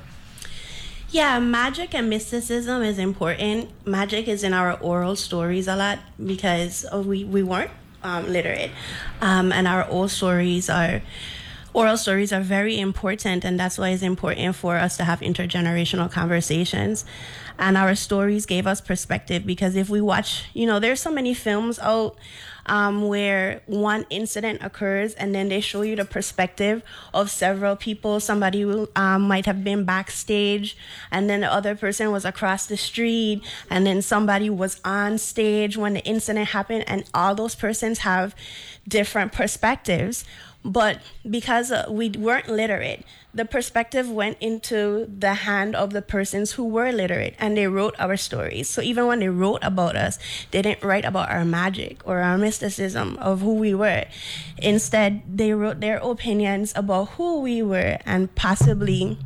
[1.09, 3.69] Yeah, magic and mysticism is important.
[3.86, 7.69] Magic is in our oral stories a lot because we, we weren't
[8.01, 8.71] um, literate.
[9.21, 11.03] Um, and our old stories are,
[11.73, 13.43] oral stories are very important.
[13.43, 17.05] And that's why it's important for us to have intergenerational conversations.
[17.59, 21.33] And our stories gave us perspective because if we watch, you know, there's so many
[21.33, 22.17] films out
[22.65, 26.83] um, where one incident occurs and then they show you the perspective
[27.13, 28.19] of several people.
[28.19, 28.63] Somebody
[28.95, 30.77] um, might have been backstage,
[31.12, 35.77] and then the other person was across the street, and then somebody was on stage
[35.77, 38.36] when the incident happened, and all those persons have
[38.88, 40.25] different perspectives.
[40.65, 46.54] But because uh, we weren't literate, the perspective went into the hand of the persons
[46.54, 48.69] who were literate and they wrote our stories.
[48.69, 50.19] So even when they wrote about us,
[50.52, 54.06] they didn't write about our magic or our mysticism of who we were.
[54.58, 59.17] Instead, they wrote their opinions about who we were and possibly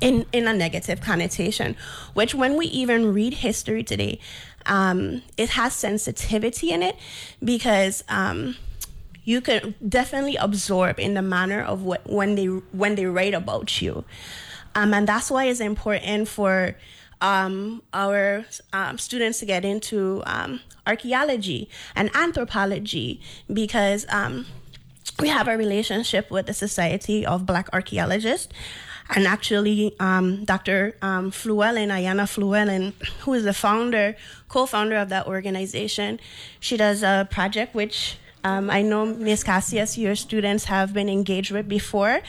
[0.00, 1.76] in, in a negative connotation,
[2.12, 4.20] which when we even read history today,
[4.66, 6.96] um, it has sensitivity in it
[7.42, 8.56] because um,
[9.24, 13.80] you can definitely absorb in the manner of what when they when they write about
[13.80, 14.04] you,
[14.74, 16.76] um, and that's why it's important for
[17.20, 23.20] um, our um, students to get into um, archaeology and anthropology
[23.52, 24.46] because um,
[25.20, 28.52] we have a relationship with the Society of Black Archaeologists.
[29.14, 30.96] And actually, um, Dr.
[31.02, 34.16] Flewellen, Ayana Flewellen, who is the founder,
[34.48, 36.18] co-founder of that organization,
[36.58, 39.42] she does a project which um, I know Ms.
[39.42, 42.20] Casillas, your students have been engaged with before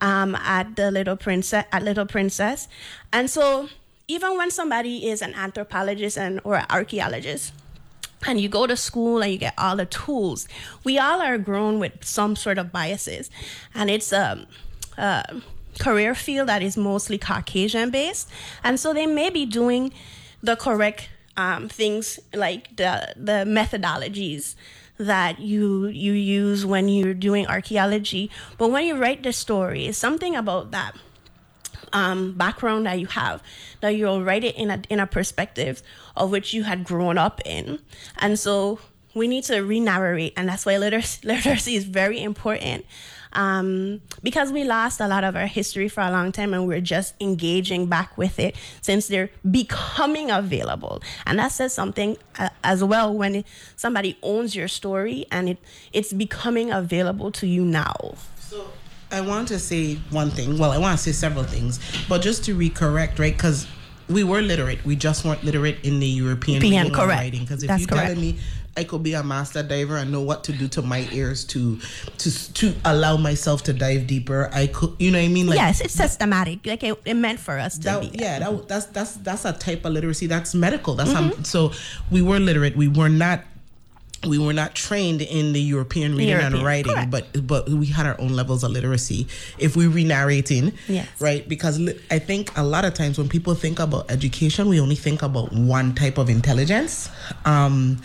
[0.00, 1.64] um, at the Little Princess.
[1.72, 2.68] At Little Princess,
[3.12, 3.68] and so
[4.06, 7.52] even when somebody is an anthropologist and or archaeologist,
[8.26, 10.46] and you go to school and you get all the tools,
[10.84, 13.28] we all are grown with some sort of biases,
[13.74, 14.46] and it's um,
[14.96, 15.42] a
[15.80, 18.30] career field that is mostly Caucasian based,
[18.62, 19.92] and so they may be doing
[20.44, 24.54] the correct um, things like the the methodologies
[24.98, 28.30] that you you use when you're doing archaeology.
[28.58, 30.96] But when you write the story, it's something about that
[31.92, 33.42] um, background that you have
[33.80, 35.82] that you'll write it in a in a perspective
[36.16, 37.80] of which you had grown up in,
[38.18, 38.78] and so
[39.14, 42.84] we need to re-narrate, and that's why literacy, literacy is very important.
[43.36, 46.80] Um, because we lost a lot of our history for a long time and we're
[46.80, 52.82] just engaging back with it since they're becoming available and that says something uh, as
[52.82, 53.46] well when it,
[53.76, 55.58] somebody owns your story and it
[55.92, 57.94] it's becoming available to you now
[58.38, 58.68] So
[59.12, 60.58] I want to say one thing.
[60.58, 63.32] Well, I want to say several things, but just to recorrect, right?
[63.36, 63.66] Because
[64.08, 67.20] we were literate, we just weren't literate in the European European, reading correct.
[67.20, 67.40] writing.
[67.42, 68.06] Because if That's you're correct.
[68.06, 68.38] telling me
[68.76, 71.78] I could be a master diver and know what to do to my ears to
[72.18, 75.46] to to allow myself to dive deeper, I could, you know what I mean?
[75.46, 78.68] Like yes it's systematic like it, it meant for us to that, be yeah, that,
[78.68, 80.94] that's that's that's a type of literacy that's medical.
[80.94, 81.72] That's how, so
[82.10, 82.76] we were literate.
[82.76, 83.40] We were not
[84.26, 87.10] we were not trained in the European reading European, and writing, correct.
[87.10, 89.28] but but we had our own levels of literacy.
[89.58, 91.06] If we re-narrating, Yes.
[91.20, 91.46] right?
[91.48, 94.96] Because li- I think a lot of times when people think about education, we only
[94.96, 97.08] think about one type of intelligence.
[97.44, 98.00] Um,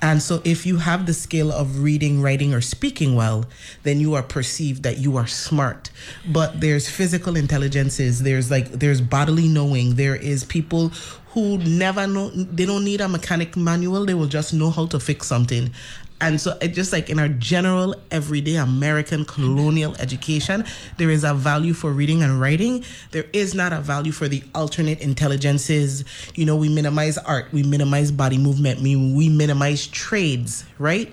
[0.00, 3.46] and so, if you have the skill of reading, writing, or speaking well,
[3.82, 5.90] then you are perceived that you are smart.
[6.26, 8.22] But there's physical intelligences.
[8.22, 9.96] There's like there's bodily knowing.
[9.96, 10.90] There is people
[11.32, 12.30] who never know.
[12.30, 14.06] They don't need a mechanic manual.
[14.06, 15.72] They will just know how to fix something.
[16.20, 20.64] And so, it just like in our general, everyday American colonial education,
[20.96, 22.84] there is a value for reading and writing.
[23.12, 26.04] There is not a value for the alternate intelligences.
[26.34, 31.12] You know, we minimize art, we minimize body movement, we, we minimize trades, right?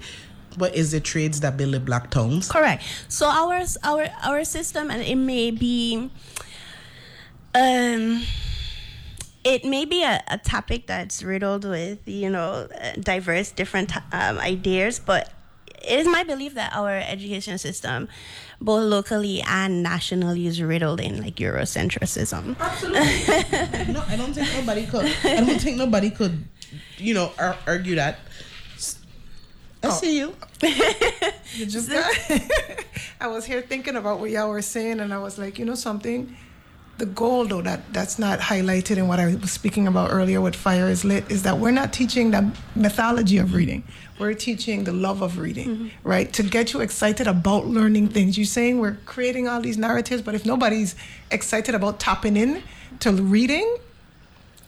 [0.58, 2.50] But is the trades that build the black towns?
[2.50, 2.84] Correct.
[3.08, 6.10] So our our our system, and it may be,
[7.54, 8.24] um,
[9.46, 14.40] it may be a, a topic that's riddled with you know uh, diverse different um,
[14.40, 15.32] ideas, but
[15.82, 18.10] it is my belief that our education system,
[18.60, 22.60] both locally and nationally, is riddled in like Eurocentrism.
[22.60, 23.94] Absolutely.
[23.94, 25.06] no, I don't think nobody could.
[25.24, 26.44] I don't think nobody could,
[26.98, 28.20] you know, ar- argue that.
[29.84, 30.36] I see you.
[31.54, 32.12] You just got,
[33.22, 35.76] I was here thinking about what y'all were saying, and I was like, you know
[35.76, 36.36] something?
[36.98, 40.56] The goal, though, that that's not highlighted in what I was speaking about earlier with
[40.56, 43.84] Fire is Lit, is that we're not teaching the mythology of reading.
[44.18, 46.08] We're teaching the love of reading, mm-hmm.
[46.08, 46.32] right?
[46.32, 48.38] To get you excited about learning things.
[48.38, 50.96] You're saying we're creating all these narratives, but if nobody's
[51.32, 52.64] excited about tapping in
[53.02, 53.76] to reading,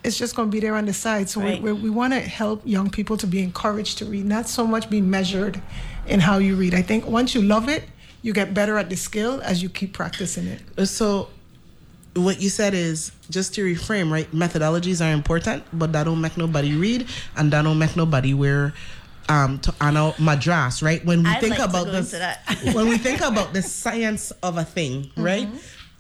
[0.04, 1.30] it's just going to be there on the side.
[1.30, 1.62] So Right.
[1.62, 4.68] we, we, we want to help young people to be encouraged to read, not so
[4.68, 5.62] much be measured
[6.08, 6.74] in how you read.
[6.74, 7.86] I think once you love it,
[8.22, 10.62] you get better at the skill as you keep practicing it.
[10.78, 11.30] Uh, so,
[12.18, 14.30] what you said is just to reframe, right?
[14.32, 18.74] Methodologies are important, but that don't make nobody read, and that don't make nobody wear
[19.30, 21.04] um to honor madras, right?
[21.06, 22.14] When we I'd think like about this,
[22.74, 25.48] when we think about the science of a thing, right?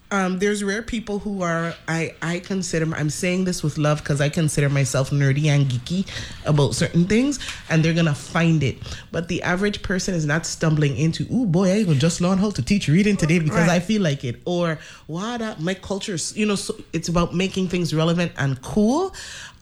[0.10, 4.22] Um, there's rare people who are I I consider I'm saying this with love because
[4.22, 6.08] I consider myself nerdy and geeky
[6.46, 7.40] about certain things,
[7.70, 8.78] and they're gonna find it.
[9.12, 12.52] But the average person is not stumbling into, oh boy, I will just learn how
[12.52, 13.70] to teach reading today because Right.
[13.70, 17.36] I feel like it, or wow, that my culture, is-" you know, so it's about
[17.36, 19.14] making things relevant and cool.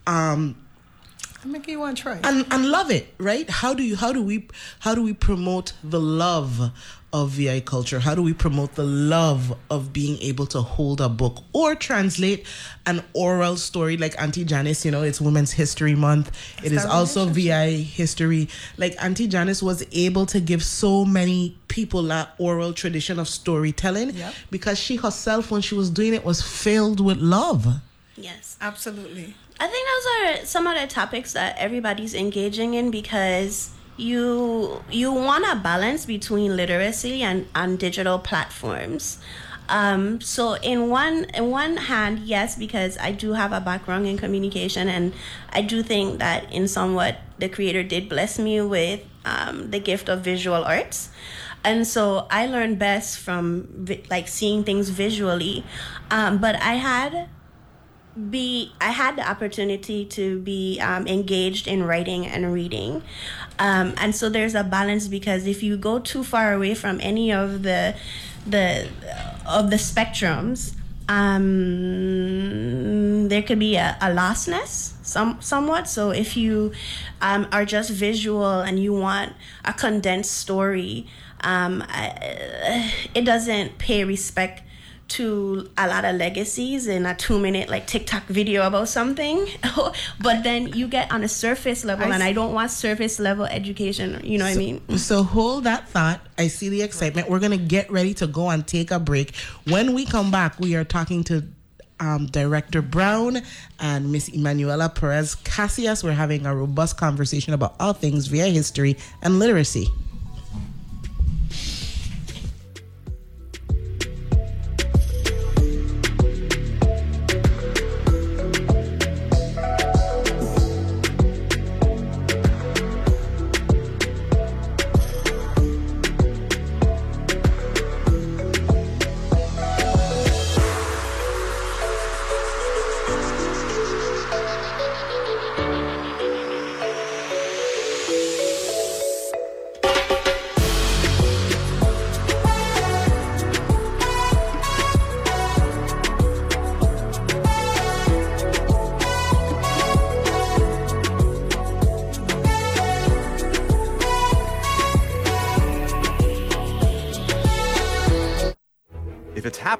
[0.06, 0.58] Um,
[1.43, 2.20] Make you want to try.
[2.24, 4.48] and and love it right how do you how do we
[4.80, 6.72] how do we promote the love
[7.16, 11.07] of vi culture how do we promote the love of being able to hold a
[11.07, 12.45] book or translate
[12.86, 16.28] an oral story like auntie janice you know it's women's history month
[16.61, 17.70] it is also vi
[18.01, 23.28] history like auntie janice was able to give so many people that oral tradition of
[23.30, 24.34] storytelling Yep.
[24.51, 27.66] because she herself when she was doing it was filled with love
[28.18, 28.55] Yes.
[28.61, 29.36] Absolutely.
[29.59, 30.05] I think those
[30.41, 36.06] are some of the topics that everybody's engaging in because you you want a balance
[36.06, 39.20] between literacy and, and digital platforms.
[39.68, 44.18] Um, so in one in one hand, yes, because I do have a background in
[44.18, 45.14] communication, and
[45.50, 50.08] I do think that in somewhat the creator did bless me with um, the gift
[50.08, 51.10] of visual arts,
[51.64, 55.64] and so I learned best from vi- like seeing things visually.
[56.12, 57.28] Um, but I had
[58.30, 63.03] be I had the opportunity to be um, engaged in writing and reading,
[63.59, 67.32] um, and so there's a balance because if you go too far away from any
[67.32, 67.95] of the
[68.47, 68.88] the
[69.45, 70.76] of the spectrums,
[71.09, 71.49] um,
[73.28, 75.88] there could be a, a lostness some somewhat.
[75.88, 76.72] So if you
[77.22, 81.07] um, are just visual and you want a condensed story,
[81.41, 84.63] um, I, it doesn't pay respect
[85.08, 89.45] to a lot of legacies in a two minute like TikTok video about something.
[90.22, 93.45] but then you get on a surface level, I and I don't want surface level
[93.45, 94.20] education.
[94.24, 94.97] You know what I mean?
[94.97, 96.22] So hold that thought.
[96.38, 97.30] I see the excitement.
[97.30, 99.36] We're gonna get ready to go and take a break.
[99.66, 101.43] When we come back, we are talking to
[101.99, 103.41] um, Director Brown
[103.80, 106.03] and Miss Emanuela Perez Casillas.
[106.03, 109.88] We're having a robust conversation about all things VI history and literacy.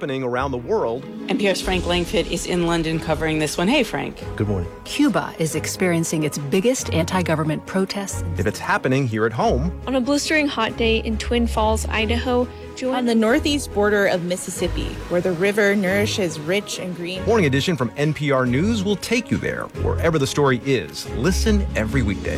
[0.06, 1.04] Happening around the world.
[1.30, 3.68] NPR's Frank Langfitt is in London covering this one.
[3.68, 4.24] Hey, Frank.
[4.36, 4.70] Good morning.
[4.84, 8.24] Cuba is experiencing its biggest anti government protests.
[8.38, 12.48] If it's happening here at home, on a blistering hot day in Twin Falls, Idaho,
[12.84, 17.24] on the northeast border of Mississippi, where the river nourishes rich and green.
[17.26, 21.10] Morning Edition from NPR News will take you there, wherever the story is.
[21.16, 22.38] Listen every weekday.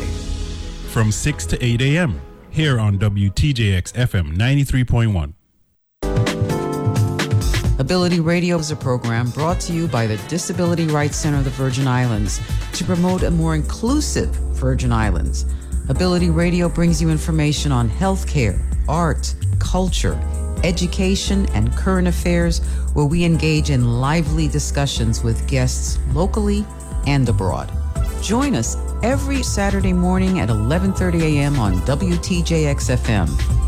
[0.94, 2.18] From 6 to 8 a.m.
[2.48, 5.34] here on WTJX FM 93.1.
[7.78, 11.50] Ability Radio is a program brought to you by the Disability Rights Center of the
[11.50, 12.40] Virgin Islands
[12.72, 15.46] to promote a more inclusive Virgin Islands.
[15.88, 20.20] Ability Radio brings you information on healthcare, art, culture,
[20.64, 22.58] education, and current affairs
[22.94, 26.66] where we engage in lively discussions with guests locally
[27.06, 27.70] and abroad.
[28.20, 31.60] Join us every Saturday morning at 11:30 a.m.
[31.60, 33.67] on WTJX FM.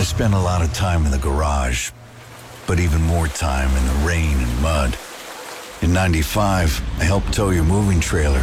[0.00, 1.90] I spent a lot of time in the garage,
[2.66, 4.96] but even more time in the rain and mud.
[5.82, 8.42] In 95, I helped tow your moving trailer.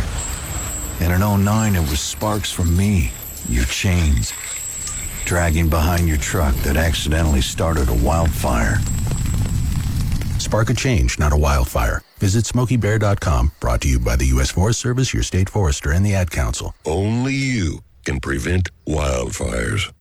[0.99, 3.11] And in 09, it was sparks from me,
[3.49, 4.33] your chains,
[5.25, 8.77] dragging behind your truck that accidentally started a wildfire.
[10.37, 12.03] Spark a change, not a wildfire.
[12.19, 14.51] Visit smokeybear.com, brought to you by the U.S.
[14.51, 16.75] Forest Service, your state forester, and the Ad Council.
[16.85, 19.91] Only you can prevent wildfires.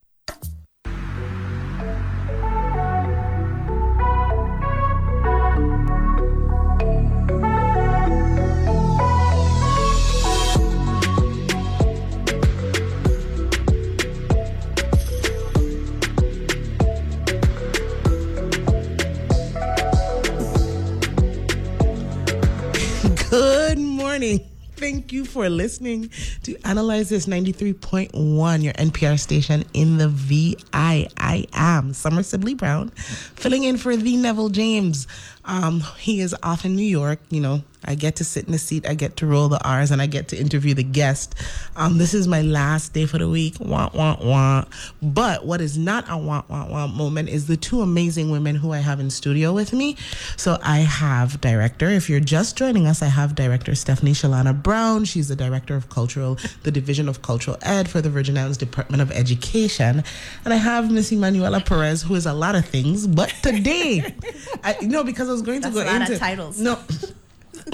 [25.37, 26.09] For listening
[26.41, 31.07] to Analyze This 93.1, your NPR station in the VI.
[31.15, 35.05] I am Summer Sibley Brown, filling in for the Neville James.
[35.47, 37.19] Um, he is off in New York.
[37.29, 39.91] You know, I get to sit in the seat, I get to roll the R's,
[39.91, 41.35] and I get to interview the guest.
[41.77, 43.55] Um, this is my last day for the week.
[43.59, 44.65] Wah, wah, wah.
[45.01, 48.73] But what is not a wah, wah, wah moment is the two amazing women who
[48.73, 49.95] I have in studio with me.
[50.35, 55.05] So I have director, if you're just joining us, I have director Stephanie Shalana Brown.
[55.05, 59.01] She's the director of cultural, the Division of Cultural Ed for the Virgin Islands Department
[59.01, 60.03] of Education.
[60.43, 64.13] And I have Miss Emanuela Perez, who is a lot of things, but today,
[64.63, 66.59] I, you know, because was going That's to a go lot into of titles.
[66.59, 66.79] No.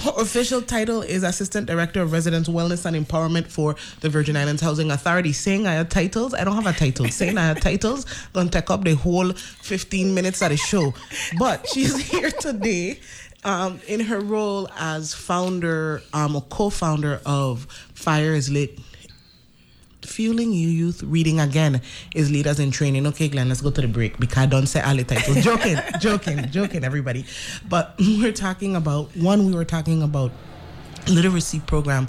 [0.01, 4.61] Her official title is Assistant Director of Residence Wellness and Empowerment for the Virgin Islands
[4.61, 5.33] Housing Authority.
[5.33, 7.07] Saying I had titles, I don't have a title.
[7.09, 10.93] Saying I had titles, gonna take up the whole 15 minutes of the show.
[11.37, 12.99] But she's here today
[13.43, 18.79] um, in her role as founder, um, or co-founder of Fire is Lit
[20.05, 21.81] Fueling You Youth Reading Again
[22.15, 23.07] is Leaders in Training.
[23.07, 25.43] Okay, Glenn, let's go to the break because I don't say all the titles.
[25.43, 27.25] joking, joking, joking, everybody.
[27.67, 30.31] But we're talking about one, we were talking about
[31.07, 32.07] literacy program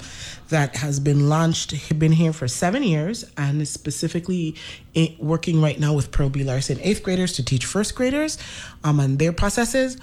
[0.48, 4.54] that has been launched, been here for seven years, and is specifically
[5.18, 6.44] working right now with Pearl B.
[6.44, 8.38] Larson eighth graders to teach first graders
[8.84, 9.96] um, and their processes.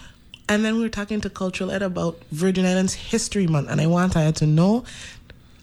[0.49, 3.87] And then we were talking to Cultural Ed about Virgin Islands History Month, and I
[3.87, 4.83] want her to know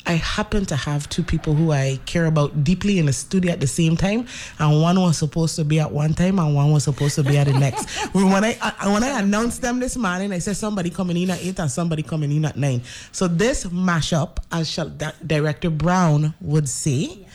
[0.09, 3.61] I happen to have two people who I care about deeply in the studio at
[3.61, 4.27] the same time,
[4.59, 7.37] and one was supposed to be at one time, and one was supposed to be
[7.37, 7.91] at the next.
[8.15, 11.45] when I, I when I announced them this morning, I said somebody coming in at
[11.45, 12.83] eight and somebody coming in at nine.
[13.13, 14.91] So this mashup, as shall,
[15.27, 17.27] Director Brown would say,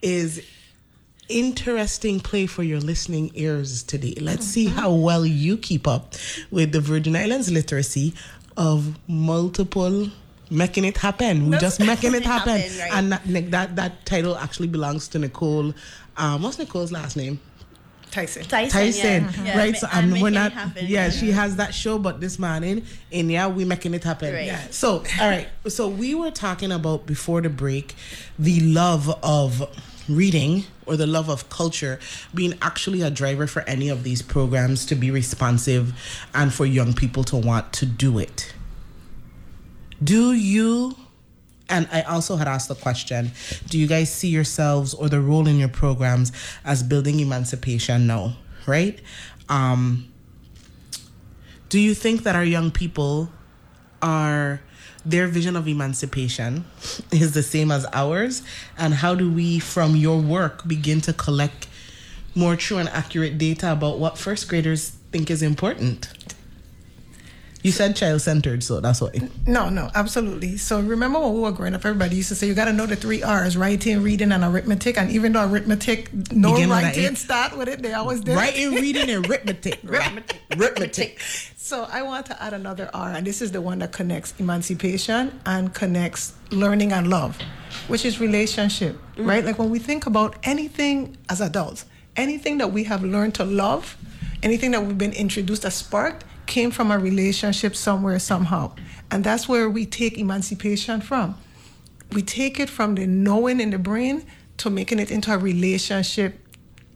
[0.00, 0.46] is
[1.28, 4.14] interesting play for your listening ears today.
[4.20, 4.78] Let's see mm-hmm.
[4.78, 6.14] how well you keep up
[6.52, 8.14] with the Virgin Islands literacy
[8.56, 10.10] of multiple
[10.50, 11.50] making it happen.
[11.50, 12.60] We're just making it happen.
[12.60, 12.90] happen, right.
[12.92, 15.72] And that, that that title actually belongs to Nicole.
[16.16, 17.40] Um, what's Nicole's last name?
[18.10, 18.42] Tyson.
[18.44, 19.44] Tyson, Tyson, yeah.
[19.44, 19.72] Yeah, right?
[19.72, 20.50] ma- So and and we're not.
[20.52, 20.84] happen.
[20.88, 24.34] Yeah, she has that show, but this morning in yeah, we making it happen.
[24.34, 24.46] Right.
[24.46, 24.60] Yeah.
[24.70, 25.46] So all right.
[25.68, 27.94] So we were talking about before the break,
[28.38, 29.62] the love of
[30.08, 32.00] reading or the love of culture
[32.34, 35.94] being actually a driver for any of these programs to be responsive
[36.34, 38.52] and for young people to want to do it.
[40.02, 40.96] Do you
[41.70, 43.30] and I also had asked the question
[43.68, 46.32] do you guys see yourselves or the role in your programs
[46.64, 48.36] as building emancipation now,
[48.66, 49.00] right?
[49.48, 50.12] Um,
[51.68, 53.30] do you think that our young people
[54.02, 54.60] are
[55.06, 56.64] their vision of emancipation
[57.12, 58.42] is the same as ours
[58.76, 61.68] and how do we from your work begin to collect
[62.34, 66.12] more true and accurate data about what first graders think is important
[67.62, 69.16] you said child centered, so that's what.
[69.46, 70.56] No, no, absolutely.
[70.56, 72.86] So remember when we were growing up, everybody used to say you got to know
[72.86, 74.96] the three R's: writing, reading, and arithmetic.
[74.96, 78.36] And even though arithmetic, no Begin writing start with it, they always did.
[78.36, 79.84] Writing, reading, and arithmetic.
[79.84, 80.40] arithmetic.
[80.56, 81.20] arithmetic.
[81.56, 85.38] So I want to add another R, and this is the one that connects emancipation
[85.44, 87.38] and connects learning and love,
[87.88, 89.28] which is relationship, mm-hmm.
[89.28, 89.44] right?
[89.44, 91.84] Like when we think about anything as adults,
[92.16, 93.96] anything that we have learned to love,
[94.42, 98.74] anything that we've been introduced as sparked came from a relationship somewhere, somehow.
[99.10, 101.38] And that's where we take emancipation from.
[102.12, 104.26] We take it from the knowing in the brain
[104.58, 106.38] to making it into a relationship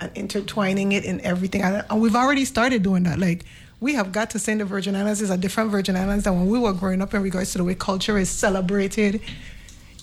[0.00, 1.62] and intertwining it in everything.
[1.62, 3.18] And we've already started doing that.
[3.18, 3.44] Like,
[3.80, 6.48] we have got to say the Virgin Islands is a different Virgin Islands than when
[6.48, 9.20] we were growing up in regards to the way culture is celebrated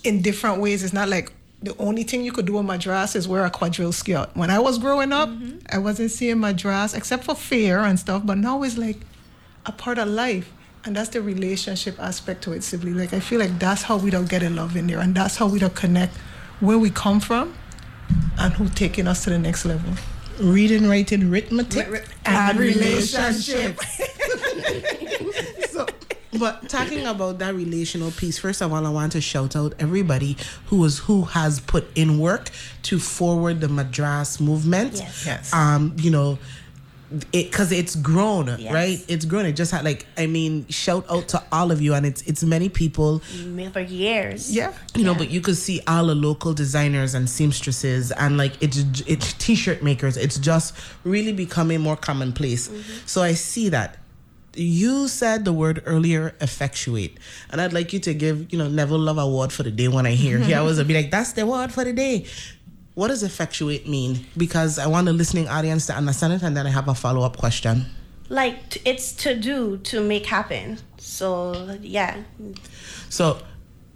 [0.04, 0.82] in different ways.
[0.84, 1.32] It's not like
[1.62, 4.30] the only thing you could do in Madras is wear a quadrille skirt.
[4.34, 5.58] When I was growing up, mm-hmm.
[5.70, 8.98] I wasn't seeing Madras except for fair and stuff, but now it's like
[9.66, 10.52] a part of life.
[10.84, 12.94] And that's the relationship aspect to it, Sibley.
[12.94, 15.38] Like I feel like that's how we don't get in love in there, and that's
[15.38, 16.18] how we don't connect
[16.60, 17.54] where we come from
[18.40, 19.94] and who taking us to the next level.
[20.40, 23.80] Reading, writing, arithmetic, and, and relationship.
[25.70, 25.86] so,
[26.40, 30.36] but talking about that relational piece, first of all, I want to shout out everybody
[30.68, 32.50] who was who has put in work
[32.84, 34.94] to forward the Madras movement.
[34.94, 35.26] Yes.
[35.28, 35.54] yes.
[35.54, 36.40] Um, you know
[37.32, 38.74] it because it's grown yes.
[38.74, 39.06] right?
[39.08, 39.46] It's grown.
[39.46, 42.44] It just had like i mean shout out to all of you and it's it's
[42.44, 43.20] many people.
[43.20, 44.54] For years.
[44.54, 44.70] Yeah.
[44.96, 45.06] You yeah.
[45.06, 49.34] know but you could see all the local designers and seamstresses and like it's it's
[49.34, 50.18] t-shirt makers.
[50.18, 52.68] It's just really becoming more commonplace.
[52.68, 53.06] Mm-hmm.
[53.06, 53.98] so i see that.
[54.54, 57.18] You said the word earlier effectuate.
[57.50, 60.06] And i'd like you to give you know neville love award for the day when
[60.06, 62.26] i hear here i was be like that's the word for the day
[62.94, 64.26] what does effectuate mean?
[64.36, 67.22] Because I want the listening audience to understand it, and then I have a follow
[67.22, 67.86] up question.
[68.30, 70.78] Like it's to do to make happen.
[70.98, 72.18] So yeah.
[73.10, 73.42] So,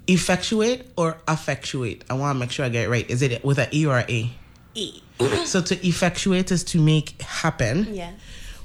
[0.08, 2.04] effectuate or effectuate?
[2.10, 3.10] I want to make sure I get it right.
[3.10, 4.32] Is it with an E or an A?
[4.76, 5.02] E.
[5.46, 7.94] so to effectuate is to make happen.
[7.94, 8.12] Yeah.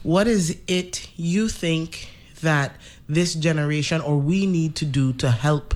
[0.03, 2.11] What is it you think
[2.43, 2.75] that
[3.09, 5.75] this generation or we need to do to help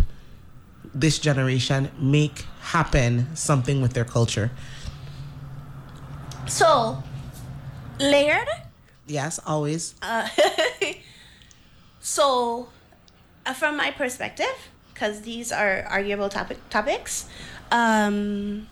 [0.94, 4.50] this generation make happen something with their culture?
[6.46, 7.02] So,
[7.98, 8.48] layered?
[9.06, 9.94] Yes, always.
[10.02, 10.28] Uh,
[12.00, 12.68] so,
[13.44, 14.54] uh, from my perspective,
[14.92, 17.28] because these are arguable topic topics,
[17.70, 18.66] um,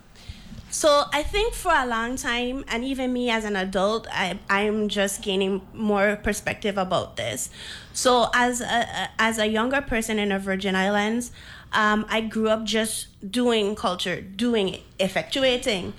[0.73, 4.89] so I think for a long time, and even me as an adult, I I'm
[4.89, 7.51] just gaining more perspective about this.
[7.93, 11.31] So as a as a younger person in the Virgin Islands,
[11.73, 15.93] um, I grew up just doing culture, doing it, effectuating.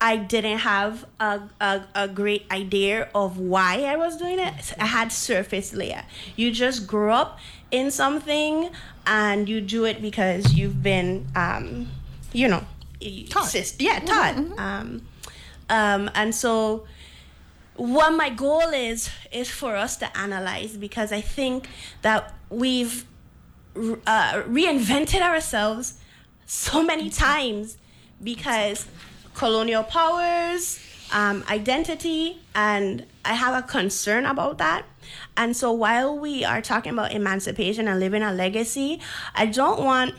[0.00, 4.72] I didn't have a, a, a great idea of why I was doing it.
[4.78, 6.04] I had surface layer.
[6.36, 7.40] You just grew up
[7.72, 8.70] in something
[9.06, 11.88] and you do it because you've been, um,
[12.32, 12.64] you know,
[13.28, 13.74] taught.
[13.80, 14.36] yeah, taught.
[14.36, 14.58] Mm-hmm.
[14.58, 15.02] Um,
[15.68, 16.86] um, and so,
[17.74, 21.68] what my goal is is for us to analyze because I think
[22.02, 23.04] that we've
[24.06, 25.94] uh, reinvented ourselves
[26.46, 27.78] so many times
[28.22, 28.86] because
[29.34, 30.80] colonial powers,
[31.12, 34.84] um, identity, and I have a concern about that.
[35.36, 39.00] And so while we are talking about emancipation and living a legacy,
[39.34, 40.14] I don't want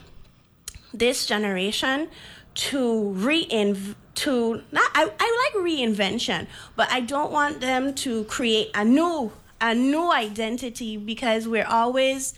[0.93, 2.09] this generation
[2.55, 8.69] to reinvent to not I, I like reinvention, but I don't want them to create
[8.75, 9.31] a new
[9.61, 12.33] a new identity because we're always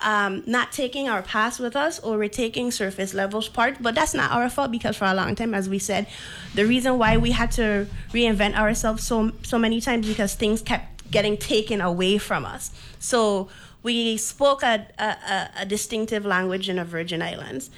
[0.00, 4.14] um, not taking our past with us or we're taking surface levels part, but that's
[4.14, 6.06] not our fault because for a long time, as we said,
[6.54, 11.10] the reason why we had to reinvent ourselves so so many times because things kept
[11.10, 12.70] getting taken away from us.
[12.98, 13.48] So
[13.82, 17.70] we spoke a, a, a distinctive language in the Virgin Islands.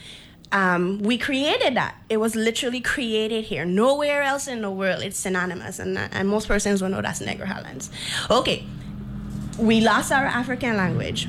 [0.50, 1.94] Um, we created that.
[2.08, 3.66] It was literally created here.
[3.66, 7.90] Nowhere else in the world it's synonymous, and, and most persons will know that's Negerhollands.
[8.30, 8.64] Okay,
[9.58, 11.28] we lost our African language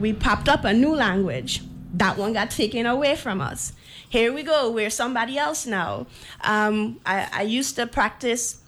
[0.00, 1.62] we popped up a new language.
[1.94, 3.72] That one got taken away from us.
[4.08, 6.06] Here we go, we're somebody else now.
[6.40, 8.60] Um, I, I used to practice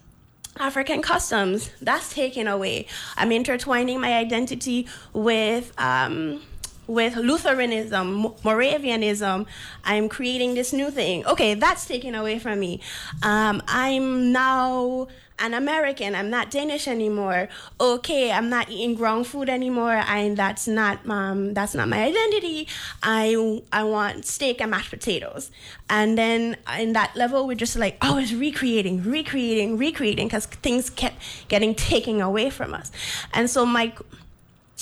[0.57, 1.71] African customs.
[1.81, 2.87] That's taken away.
[3.17, 6.41] I'm intertwining my identity with um,
[6.87, 9.45] with Lutheranism, Moravianism,
[9.85, 11.25] I'm creating this new thing.
[11.25, 12.81] Okay, that's taken away from me.
[13.21, 15.07] Um, I'm now
[15.39, 16.15] an American.
[16.15, 17.49] I'm not Danish anymore.
[17.79, 20.03] Okay, I'm not eating ground food anymore.
[20.07, 22.67] and that's not um that's not my identity.
[23.01, 25.51] I I want steak and mashed potatoes.
[25.89, 30.89] And then in that level, we're just like, oh, it's recreating, recreating, recreating, because things
[30.89, 32.91] kept getting taken away from us.
[33.33, 33.93] And so my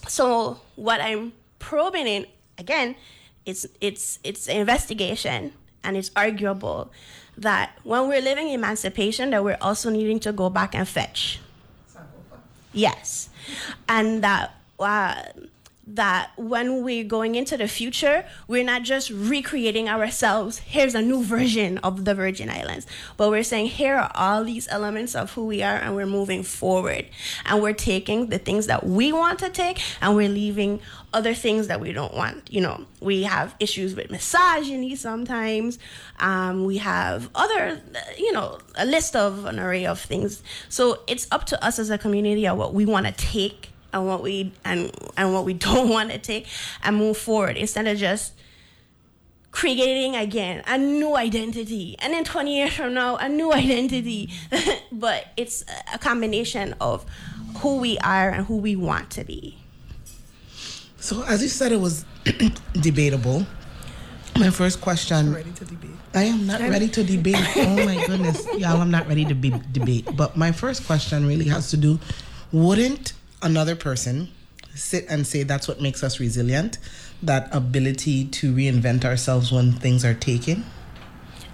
[0.07, 2.27] so what I'm probing in
[2.57, 2.95] again,
[3.45, 6.91] it's it's it's investigation and it's arguable
[7.41, 11.39] that when we're living emancipation that we're also needing to go back and fetch.
[12.73, 13.29] Yes.
[13.89, 15.23] And that uh,
[15.95, 20.59] that when we're going into the future, we're not just recreating ourselves.
[20.59, 22.87] Here's a new version of the Virgin Islands,
[23.17, 26.43] but we're saying here are all these elements of who we are, and we're moving
[26.43, 27.07] forward.
[27.45, 30.79] And we're taking the things that we want to take, and we're leaving
[31.13, 32.51] other things that we don't want.
[32.51, 35.77] You know, we have issues with misogyny sometimes.
[36.19, 37.81] Um, we have other,
[38.17, 40.41] you know, a list of an array of things.
[40.69, 44.07] So it's up to us as a community of what we want to take and
[44.07, 46.47] what we and and what we don't want to take
[46.83, 48.33] and move forward instead of just
[49.51, 54.29] creating again a new identity and then 20 years from now a new identity
[54.91, 55.63] but it's
[55.93, 57.05] a combination of
[57.57, 59.57] who we are and who we want to be
[60.97, 62.05] so as you said it was
[62.73, 63.45] debatable
[64.39, 67.37] my first question ready to debate I am not ready to debate.
[67.55, 68.81] Oh my goodness, y'all!
[68.81, 70.09] I'm not ready to be debate.
[70.17, 71.99] But my first question really has to do:
[72.51, 74.29] Wouldn't another person
[74.73, 76.77] sit and say that's what makes us resilient
[77.21, 80.65] that ability to reinvent ourselves when things are taken?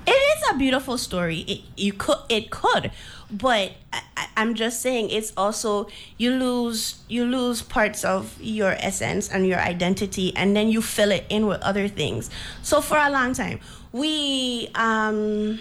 [0.05, 1.39] It is a beautiful story.
[1.39, 2.91] It you could it could
[3.29, 9.29] but I, i'm just saying it's also you lose you lose parts of your essence
[9.29, 12.29] and your identity and then you fill it in with other things.
[12.61, 13.59] So for a long time
[13.91, 15.59] we um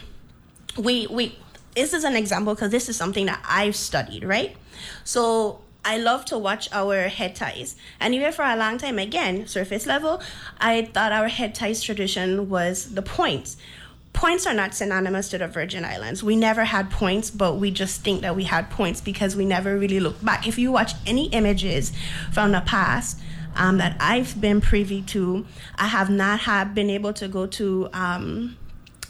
[0.78, 1.36] we we
[1.74, 4.56] this is an example because this is something that i've studied right?
[5.04, 7.76] So I love to watch our head ties.
[8.00, 10.20] And even for a long time, again, surface level,
[10.58, 13.56] I thought our head ties tradition was the points.
[14.12, 16.24] Points are not synonymous to the Virgin Islands.
[16.24, 19.78] We never had points, but we just think that we had points because we never
[19.78, 20.48] really looked back.
[20.48, 21.92] If you watch any images
[22.32, 23.20] from the past,
[23.54, 27.88] um, that I've been privy to, I have not have been able to go to
[27.92, 28.56] um,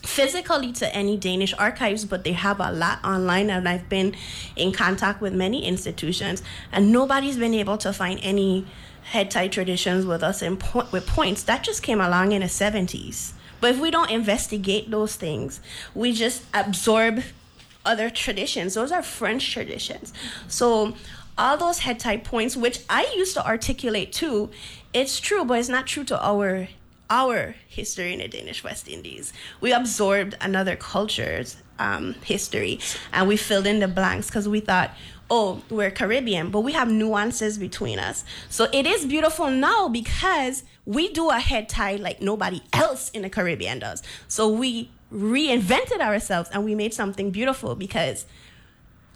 [0.07, 4.17] physically to any Danish archives, but they have a lot online, and I've been
[4.55, 6.43] in contact with many institutions,
[6.73, 8.67] and nobody's been able to find any
[9.11, 11.43] head tie traditions with us in po- with points.
[11.45, 13.33] That just came along in the 70s.
[13.61, 15.61] But if we don't investigate those things,
[15.95, 17.23] we just absorb
[17.85, 18.75] other traditions.
[18.75, 20.13] Those are French traditions.
[20.49, 20.95] So
[21.39, 24.51] all those head tie points, which I used to articulate too,
[24.93, 26.69] it's true, but it's not true to our
[27.11, 29.33] our history in the Danish West Indies.
[29.61, 32.81] We absorbed another culture's um, history
[33.13, 34.91] and we filled in the blanks because we thought,
[35.31, 38.25] oh, we're Caribbean, but we have nuances between us.
[38.49, 43.23] So it is beautiful now because we do a head tie like nobody else in
[43.23, 44.03] the Caribbean does.
[44.29, 48.27] So we reinvented ourselves and we made something beautiful because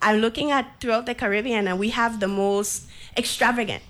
[0.03, 3.83] I'm looking at throughout the Caribbean and we have the most extravagant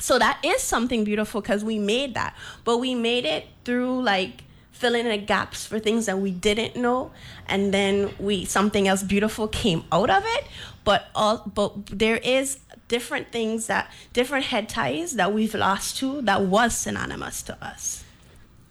[0.00, 2.34] so that is something beautiful because we made that.
[2.64, 6.76] But we made it through like filling in the gaps for things that we didn't
[6.76, 7.10] know.
[7.46, 10.46] And then we something else beautiful came out of it.
[10.84, 16.22] But all but there is different things that different head ties that we've lost to
[16.22, 18.04] that was synonymous to us.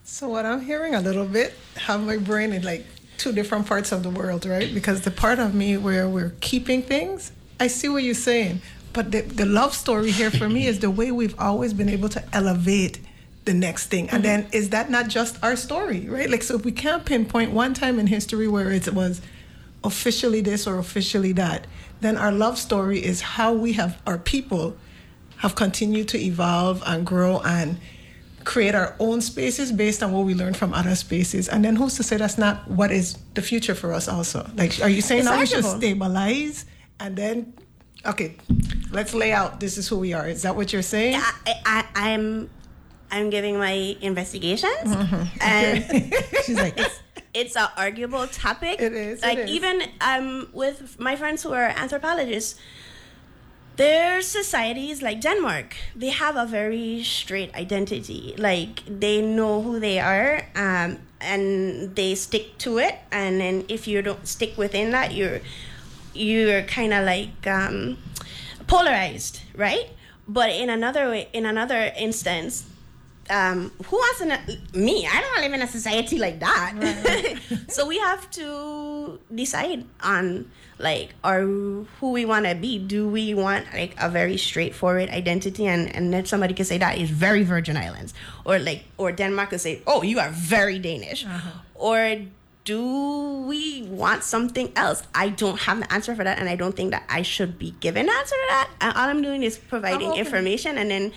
[0.04, 2.86] So what i'm hearing a little bit have my brain in like
[3.18, 4.74] two different parts of the world right?
[4.74, 8.62] Because the part of me where we're keeping things i see what you're saying
[8.98, 12.10] but the, the love story here for me is the way we've always been able
[12.10, 13.00] to elevate
[13.46, 14.10] the next thing.
[14.10, 14.42] And mm-hmm.
[14.42, 16.28] then is that not just our story, right?
[16.28, 19.22] Like, so if we can't pinpoint one time in history where it was
[19.84, 21.68] officially this or officially that,
[22.02, 24.76] then our love story is how we have, our people
[25.38, 27.78] have continued to evolve and grow and
[28.46, 31.48] create our own spaces based on what we learn from other spaces.
[31.48, 34.50] And then who's to say that's not what is the future for us also?
[34.56, 36.66] Like, are you saying now we should stabilize
[37.00, 37.54] and then
[38.06, 38.36] Okay,
[38.92, 39.60] let's lay out.
[39.60, 40.28] This is who we are.
[40.28, 41.14] Is that what you're saying?
[41.14, 42.50] Yeah, I, I, am
[43.12, 45.24] I'm, I'm giving my investigations, mm-hmm.
[45.42, 46.14] and
[46.44, 47.00] she's like, it's,
[47.34, 48.82] it's an arguable topic.
[48.82, 49.22] It is.
[49.22, 49.52] Like it is.
[49.52, 52.60] even um with my friends who are anthropologists,
[53.78, 58.34] their societies like Denmark, they have a very straight identity.
[58.38, 62.96] Like they know who they are, um, and they stick to it.
[63.12, 65.42] And then if you don't stick within that, you're
[66.14, 67.98] you're kind of like um,
[68.68, 69.90] polarized, right?
[70.28, 72.66] But in another way, in another instance,
[73.30, 74.38] um, who wants to know?
[74.74, 75.08] me?
[75.08, 76.74] I don't live in a society like that.
[77.68, 80.50] so we have to decide on
[80.80, 82.80] like are who we want to be.
[82.80, 86.98] Do we want like a very straightforward identity, and and then somebody could say that
[86.98, 88.14] is very Virgin Islands,
[88.46, 91.26] or like or Denmark could say, oh, you are very Danish,
[91.76, 92.18] or
[92.68, 95.02] do we want something else?
[95.16, 97.72] I don't have the answer for that, and I don't think that I should be
[97.80, 98.70] given the answer to that.
[98.82, 101.14] And all I'm doing is providing information, and then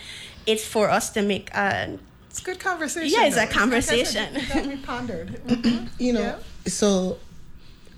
[0.46, 1.98] it's for us to make a.
[2.28, 3.10] It's good conversation.
[3.10, 3.42] Yeah, it's though.
[3.42, 4.34] a like I said, conversation.
[4.48, 5.28] that we pondered.
[5.50, 5.86] Mm-hmm.
[5.98, 7.18] you know so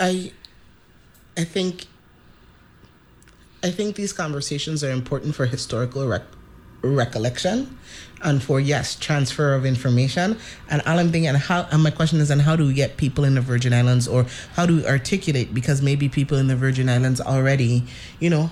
[0.00, 0.32] i
[1.36, 1.86] i think
[3.62, 6.22] i think these conversations are important for historical rec-
[6.82, 7.76] recollection
[8.24, 10.36] and for yes transfer of information
[10.70, 12.96] and all i'm thinking and how and my question is and how do we get
[12.96, 16.56] people in the virgin islands or how do we articulate because maybe people in the
[16.56, 17.84] virgin islands already
[18.20, 18.50] you know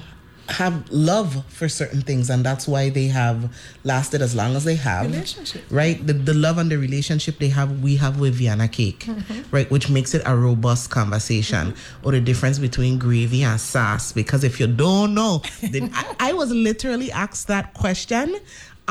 [0.48, 3.54] have love for certain things and that's why they have
[3.84, 5.62] lasted as long as they have Relationship.
[5.70, 9.44] right the, the love and the relationship they have we have with vienna cake Mhm.
[9.52, 14.42] right which makes it a robust conversation or the difference between gravy and sauce because
[14.42, 18.36] if you don't know then I, I was literally asked that question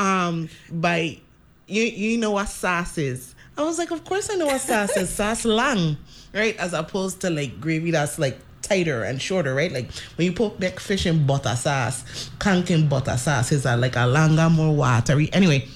[0.00, 1.18] um by
[1.66, 4.96] you you know what sauce is i was like of course i know what sauce
[4.96, 5.96] is sauce lang
[6.32, 9.72] right as opposed to like gravy that's like tighter and shorter, right?
[9.72, 14.06] Like when you put back fish in butter sauce, conking butter sauce is like a
[14.06, 15.28] longer, more watery.
[15.32, 15.66] Anyway,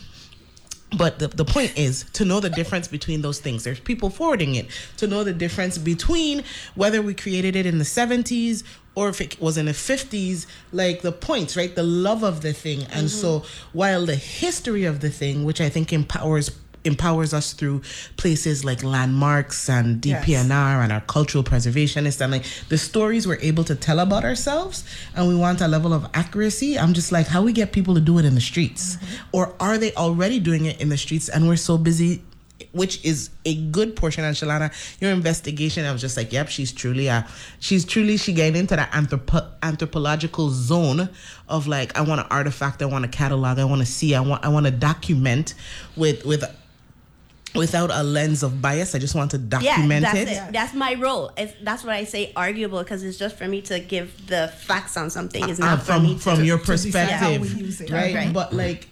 [0.97, 3.65] but the, the point is to know the difference between those things.
[3.65, 4.69] There's people forwarding it
[4.99, 6.45] to know the difference between
[6.77, 8.63] whether we created it in the 70s
[8.95, 11.75] or if it was in the 50s, like the points, right?
[11.75, 12.85] The love of the thing.
[12.93, 16.51] And so while the history of the thing, which I think empowers
[16.85, 17.81] empowers us through
[18.19, 20.27] places like landmarks and Yes.
[20.27, 24.85] DPNR and our cultural preservationists and like the stories we're able to tell about ourselves
[25.17, 26.79] and we want a level of accuracy.
[26.79, 28.97] I'm just like, how we get people to do it in the streets?
[28.97, 29.15] Mm-hmm.
[29.33, 32.23] Or are they already doing it in the streets and we're so busy
[32.75, 36.73] which is a good portion and Shalana, your investigation, I was just like, yep, she's
[36.73, 37.27] truly a
[37.61, 41.09] she's truly she getting into that anthropo- anthropological zone
[41.49, 44.21] of like, I want an artifact, I want a catalog, I want to see, I
[44.21, 45.55] want I want to document
[45.97, 46.45] with with
[47.55, 48.97] without a lens of bias.
[48.97, 50.49] I just want to document Yeah, document that's it.
[50.49, 50.53] it.
[50.53, 51.31] That's my role.
[51.37, 54.97] It's, that's what I say arguable because it's just for me to give the facts
[54.97, 55.49] on something.
[55.49, 57.91] It's Uh, not for from me from your to decide how we perspective, use it.
[57.93, 58.33] right?
[58.33, 58.89] But like,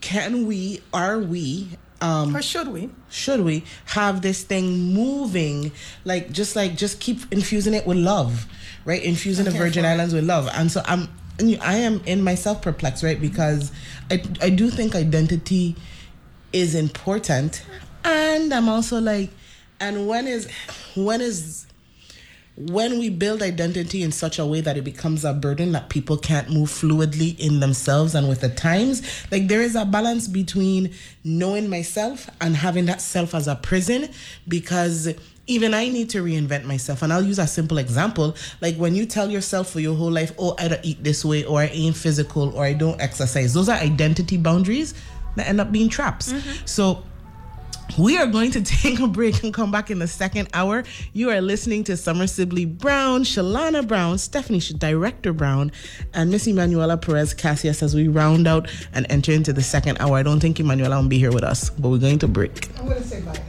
[0.00, 0.80] can we?
[0.94, 1.68] Are we?
[2.00, 2.90] Um, or should we?
[3.10, 5.72] Should we have this thing moving?
[6.04, 8.46] Like just like just keep infusing it with love,
[8.84, 9.02] right?
[9.02, 9.84] Infusing the Virgin.
[9.84, 11.08] Islands with love, and so I'm.
[11.62, 13.20] I am in myself perplexed, right?
[13.20, 13.72] Because
[14.10, 15.76] I I do think identity
[16.52, 17.64] is important,
[18.04, 19.30] and I'm also like,
[19.78, 20.48] and when is
[20.94, 21.66] when is
[22.68, 26.18] when we build identity in such a way that it becomes a burden that people
[26.18, 30.92] can't move fluidly in themselves and with the times, like there is a balance between
[31.24, 34.08] knowing myself and having that self as a prison
[34.46, 35.14] because
[35.46, 37.02] even I need to reinvent myself.
[37.02, 38.36] And I'll use a simple example.
[38.60, 41.44] Like when you tell yourself for your whole life, oh, I don't eat this way,
[41.44, 44.94] or I ain't physical, or I don't exercise, those are identity boundaries
[45.36, 46.32] that end up being traps.
[46.32, 46.66] Mm-hmm.
[46.66, 47.02] So
[47.98, 50.84] we are going to take a break and come back in the second hour.
[51.12, 55.72] You are listening to Summer Sibley Brown, Shalana Brown, Stephanie Director Brown,
[56.14, 60.16] and Miss Emanuela Perez Casillas as we round out and enter into the second hour.
[60.16, 62.68] I don't think Emanuela will be here with us, but we're going to break.
[62.78, 63.40] I'm going to say bye.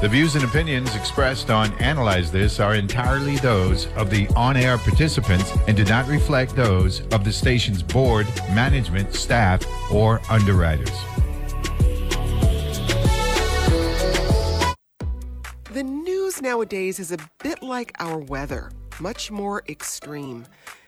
[0.00, 4.78] The views and opinions expressed on Analyze This are entirely those of the on air
[4.78, 10.88] participants and do not reflect those of the station's board, management, staff, or underwriters.
[15.70, 18.70] The news nowadays is a bit like our weather,
[19.00, 20.46] much more extreme.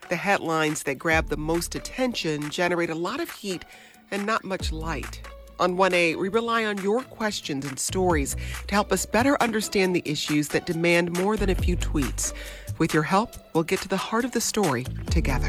[0.09, 3.63] The headlines that grab the most attention generate a lot of heat
[4.09, 5.21] and not much light.
[5.63, 8.35] On 1A, we rely on your questions and stories
[8.67, 12.33] to help us better understand the issues that demand more than a few tweets.
[12.79, 15.47] With your help, we'll get to the heart of the story together.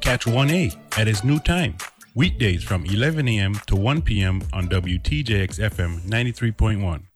[0.00, 1.76] Catch 1A at its new time,
[2.16, 3.54] weekdays from 11 a.m.
[3.68, 4.42] to 1 p.m.
[4.52, 7.09] on WTJX FM 93.1.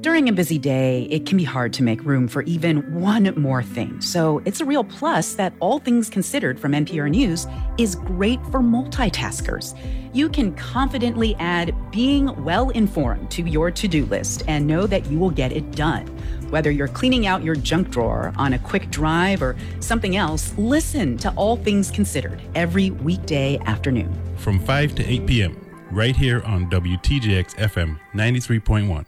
[0.00, 3.62] During a busy day, it can be hard to make room for even one more
[3.62, 4.00] thing.
[4.00, 7.46] So it's a real plus that All Things Considered from NPR News
[7.78, 9.76] is great for multitaskers.
[10.12, 15.06] You can confidently add being well informed to your to do list and know that
[15.06, 16.06] you will get it done.
[16.50, 21.16] Whether you're cleaning out your junk drawer on a quick drive or something else, listen
[21.18, 24.14] to All Things Considered every weekday afternoon.
[24.36, 25.60] From 5 to 8 p.m.,
[25.90, 29.06] right here on WTJX FM 93.1.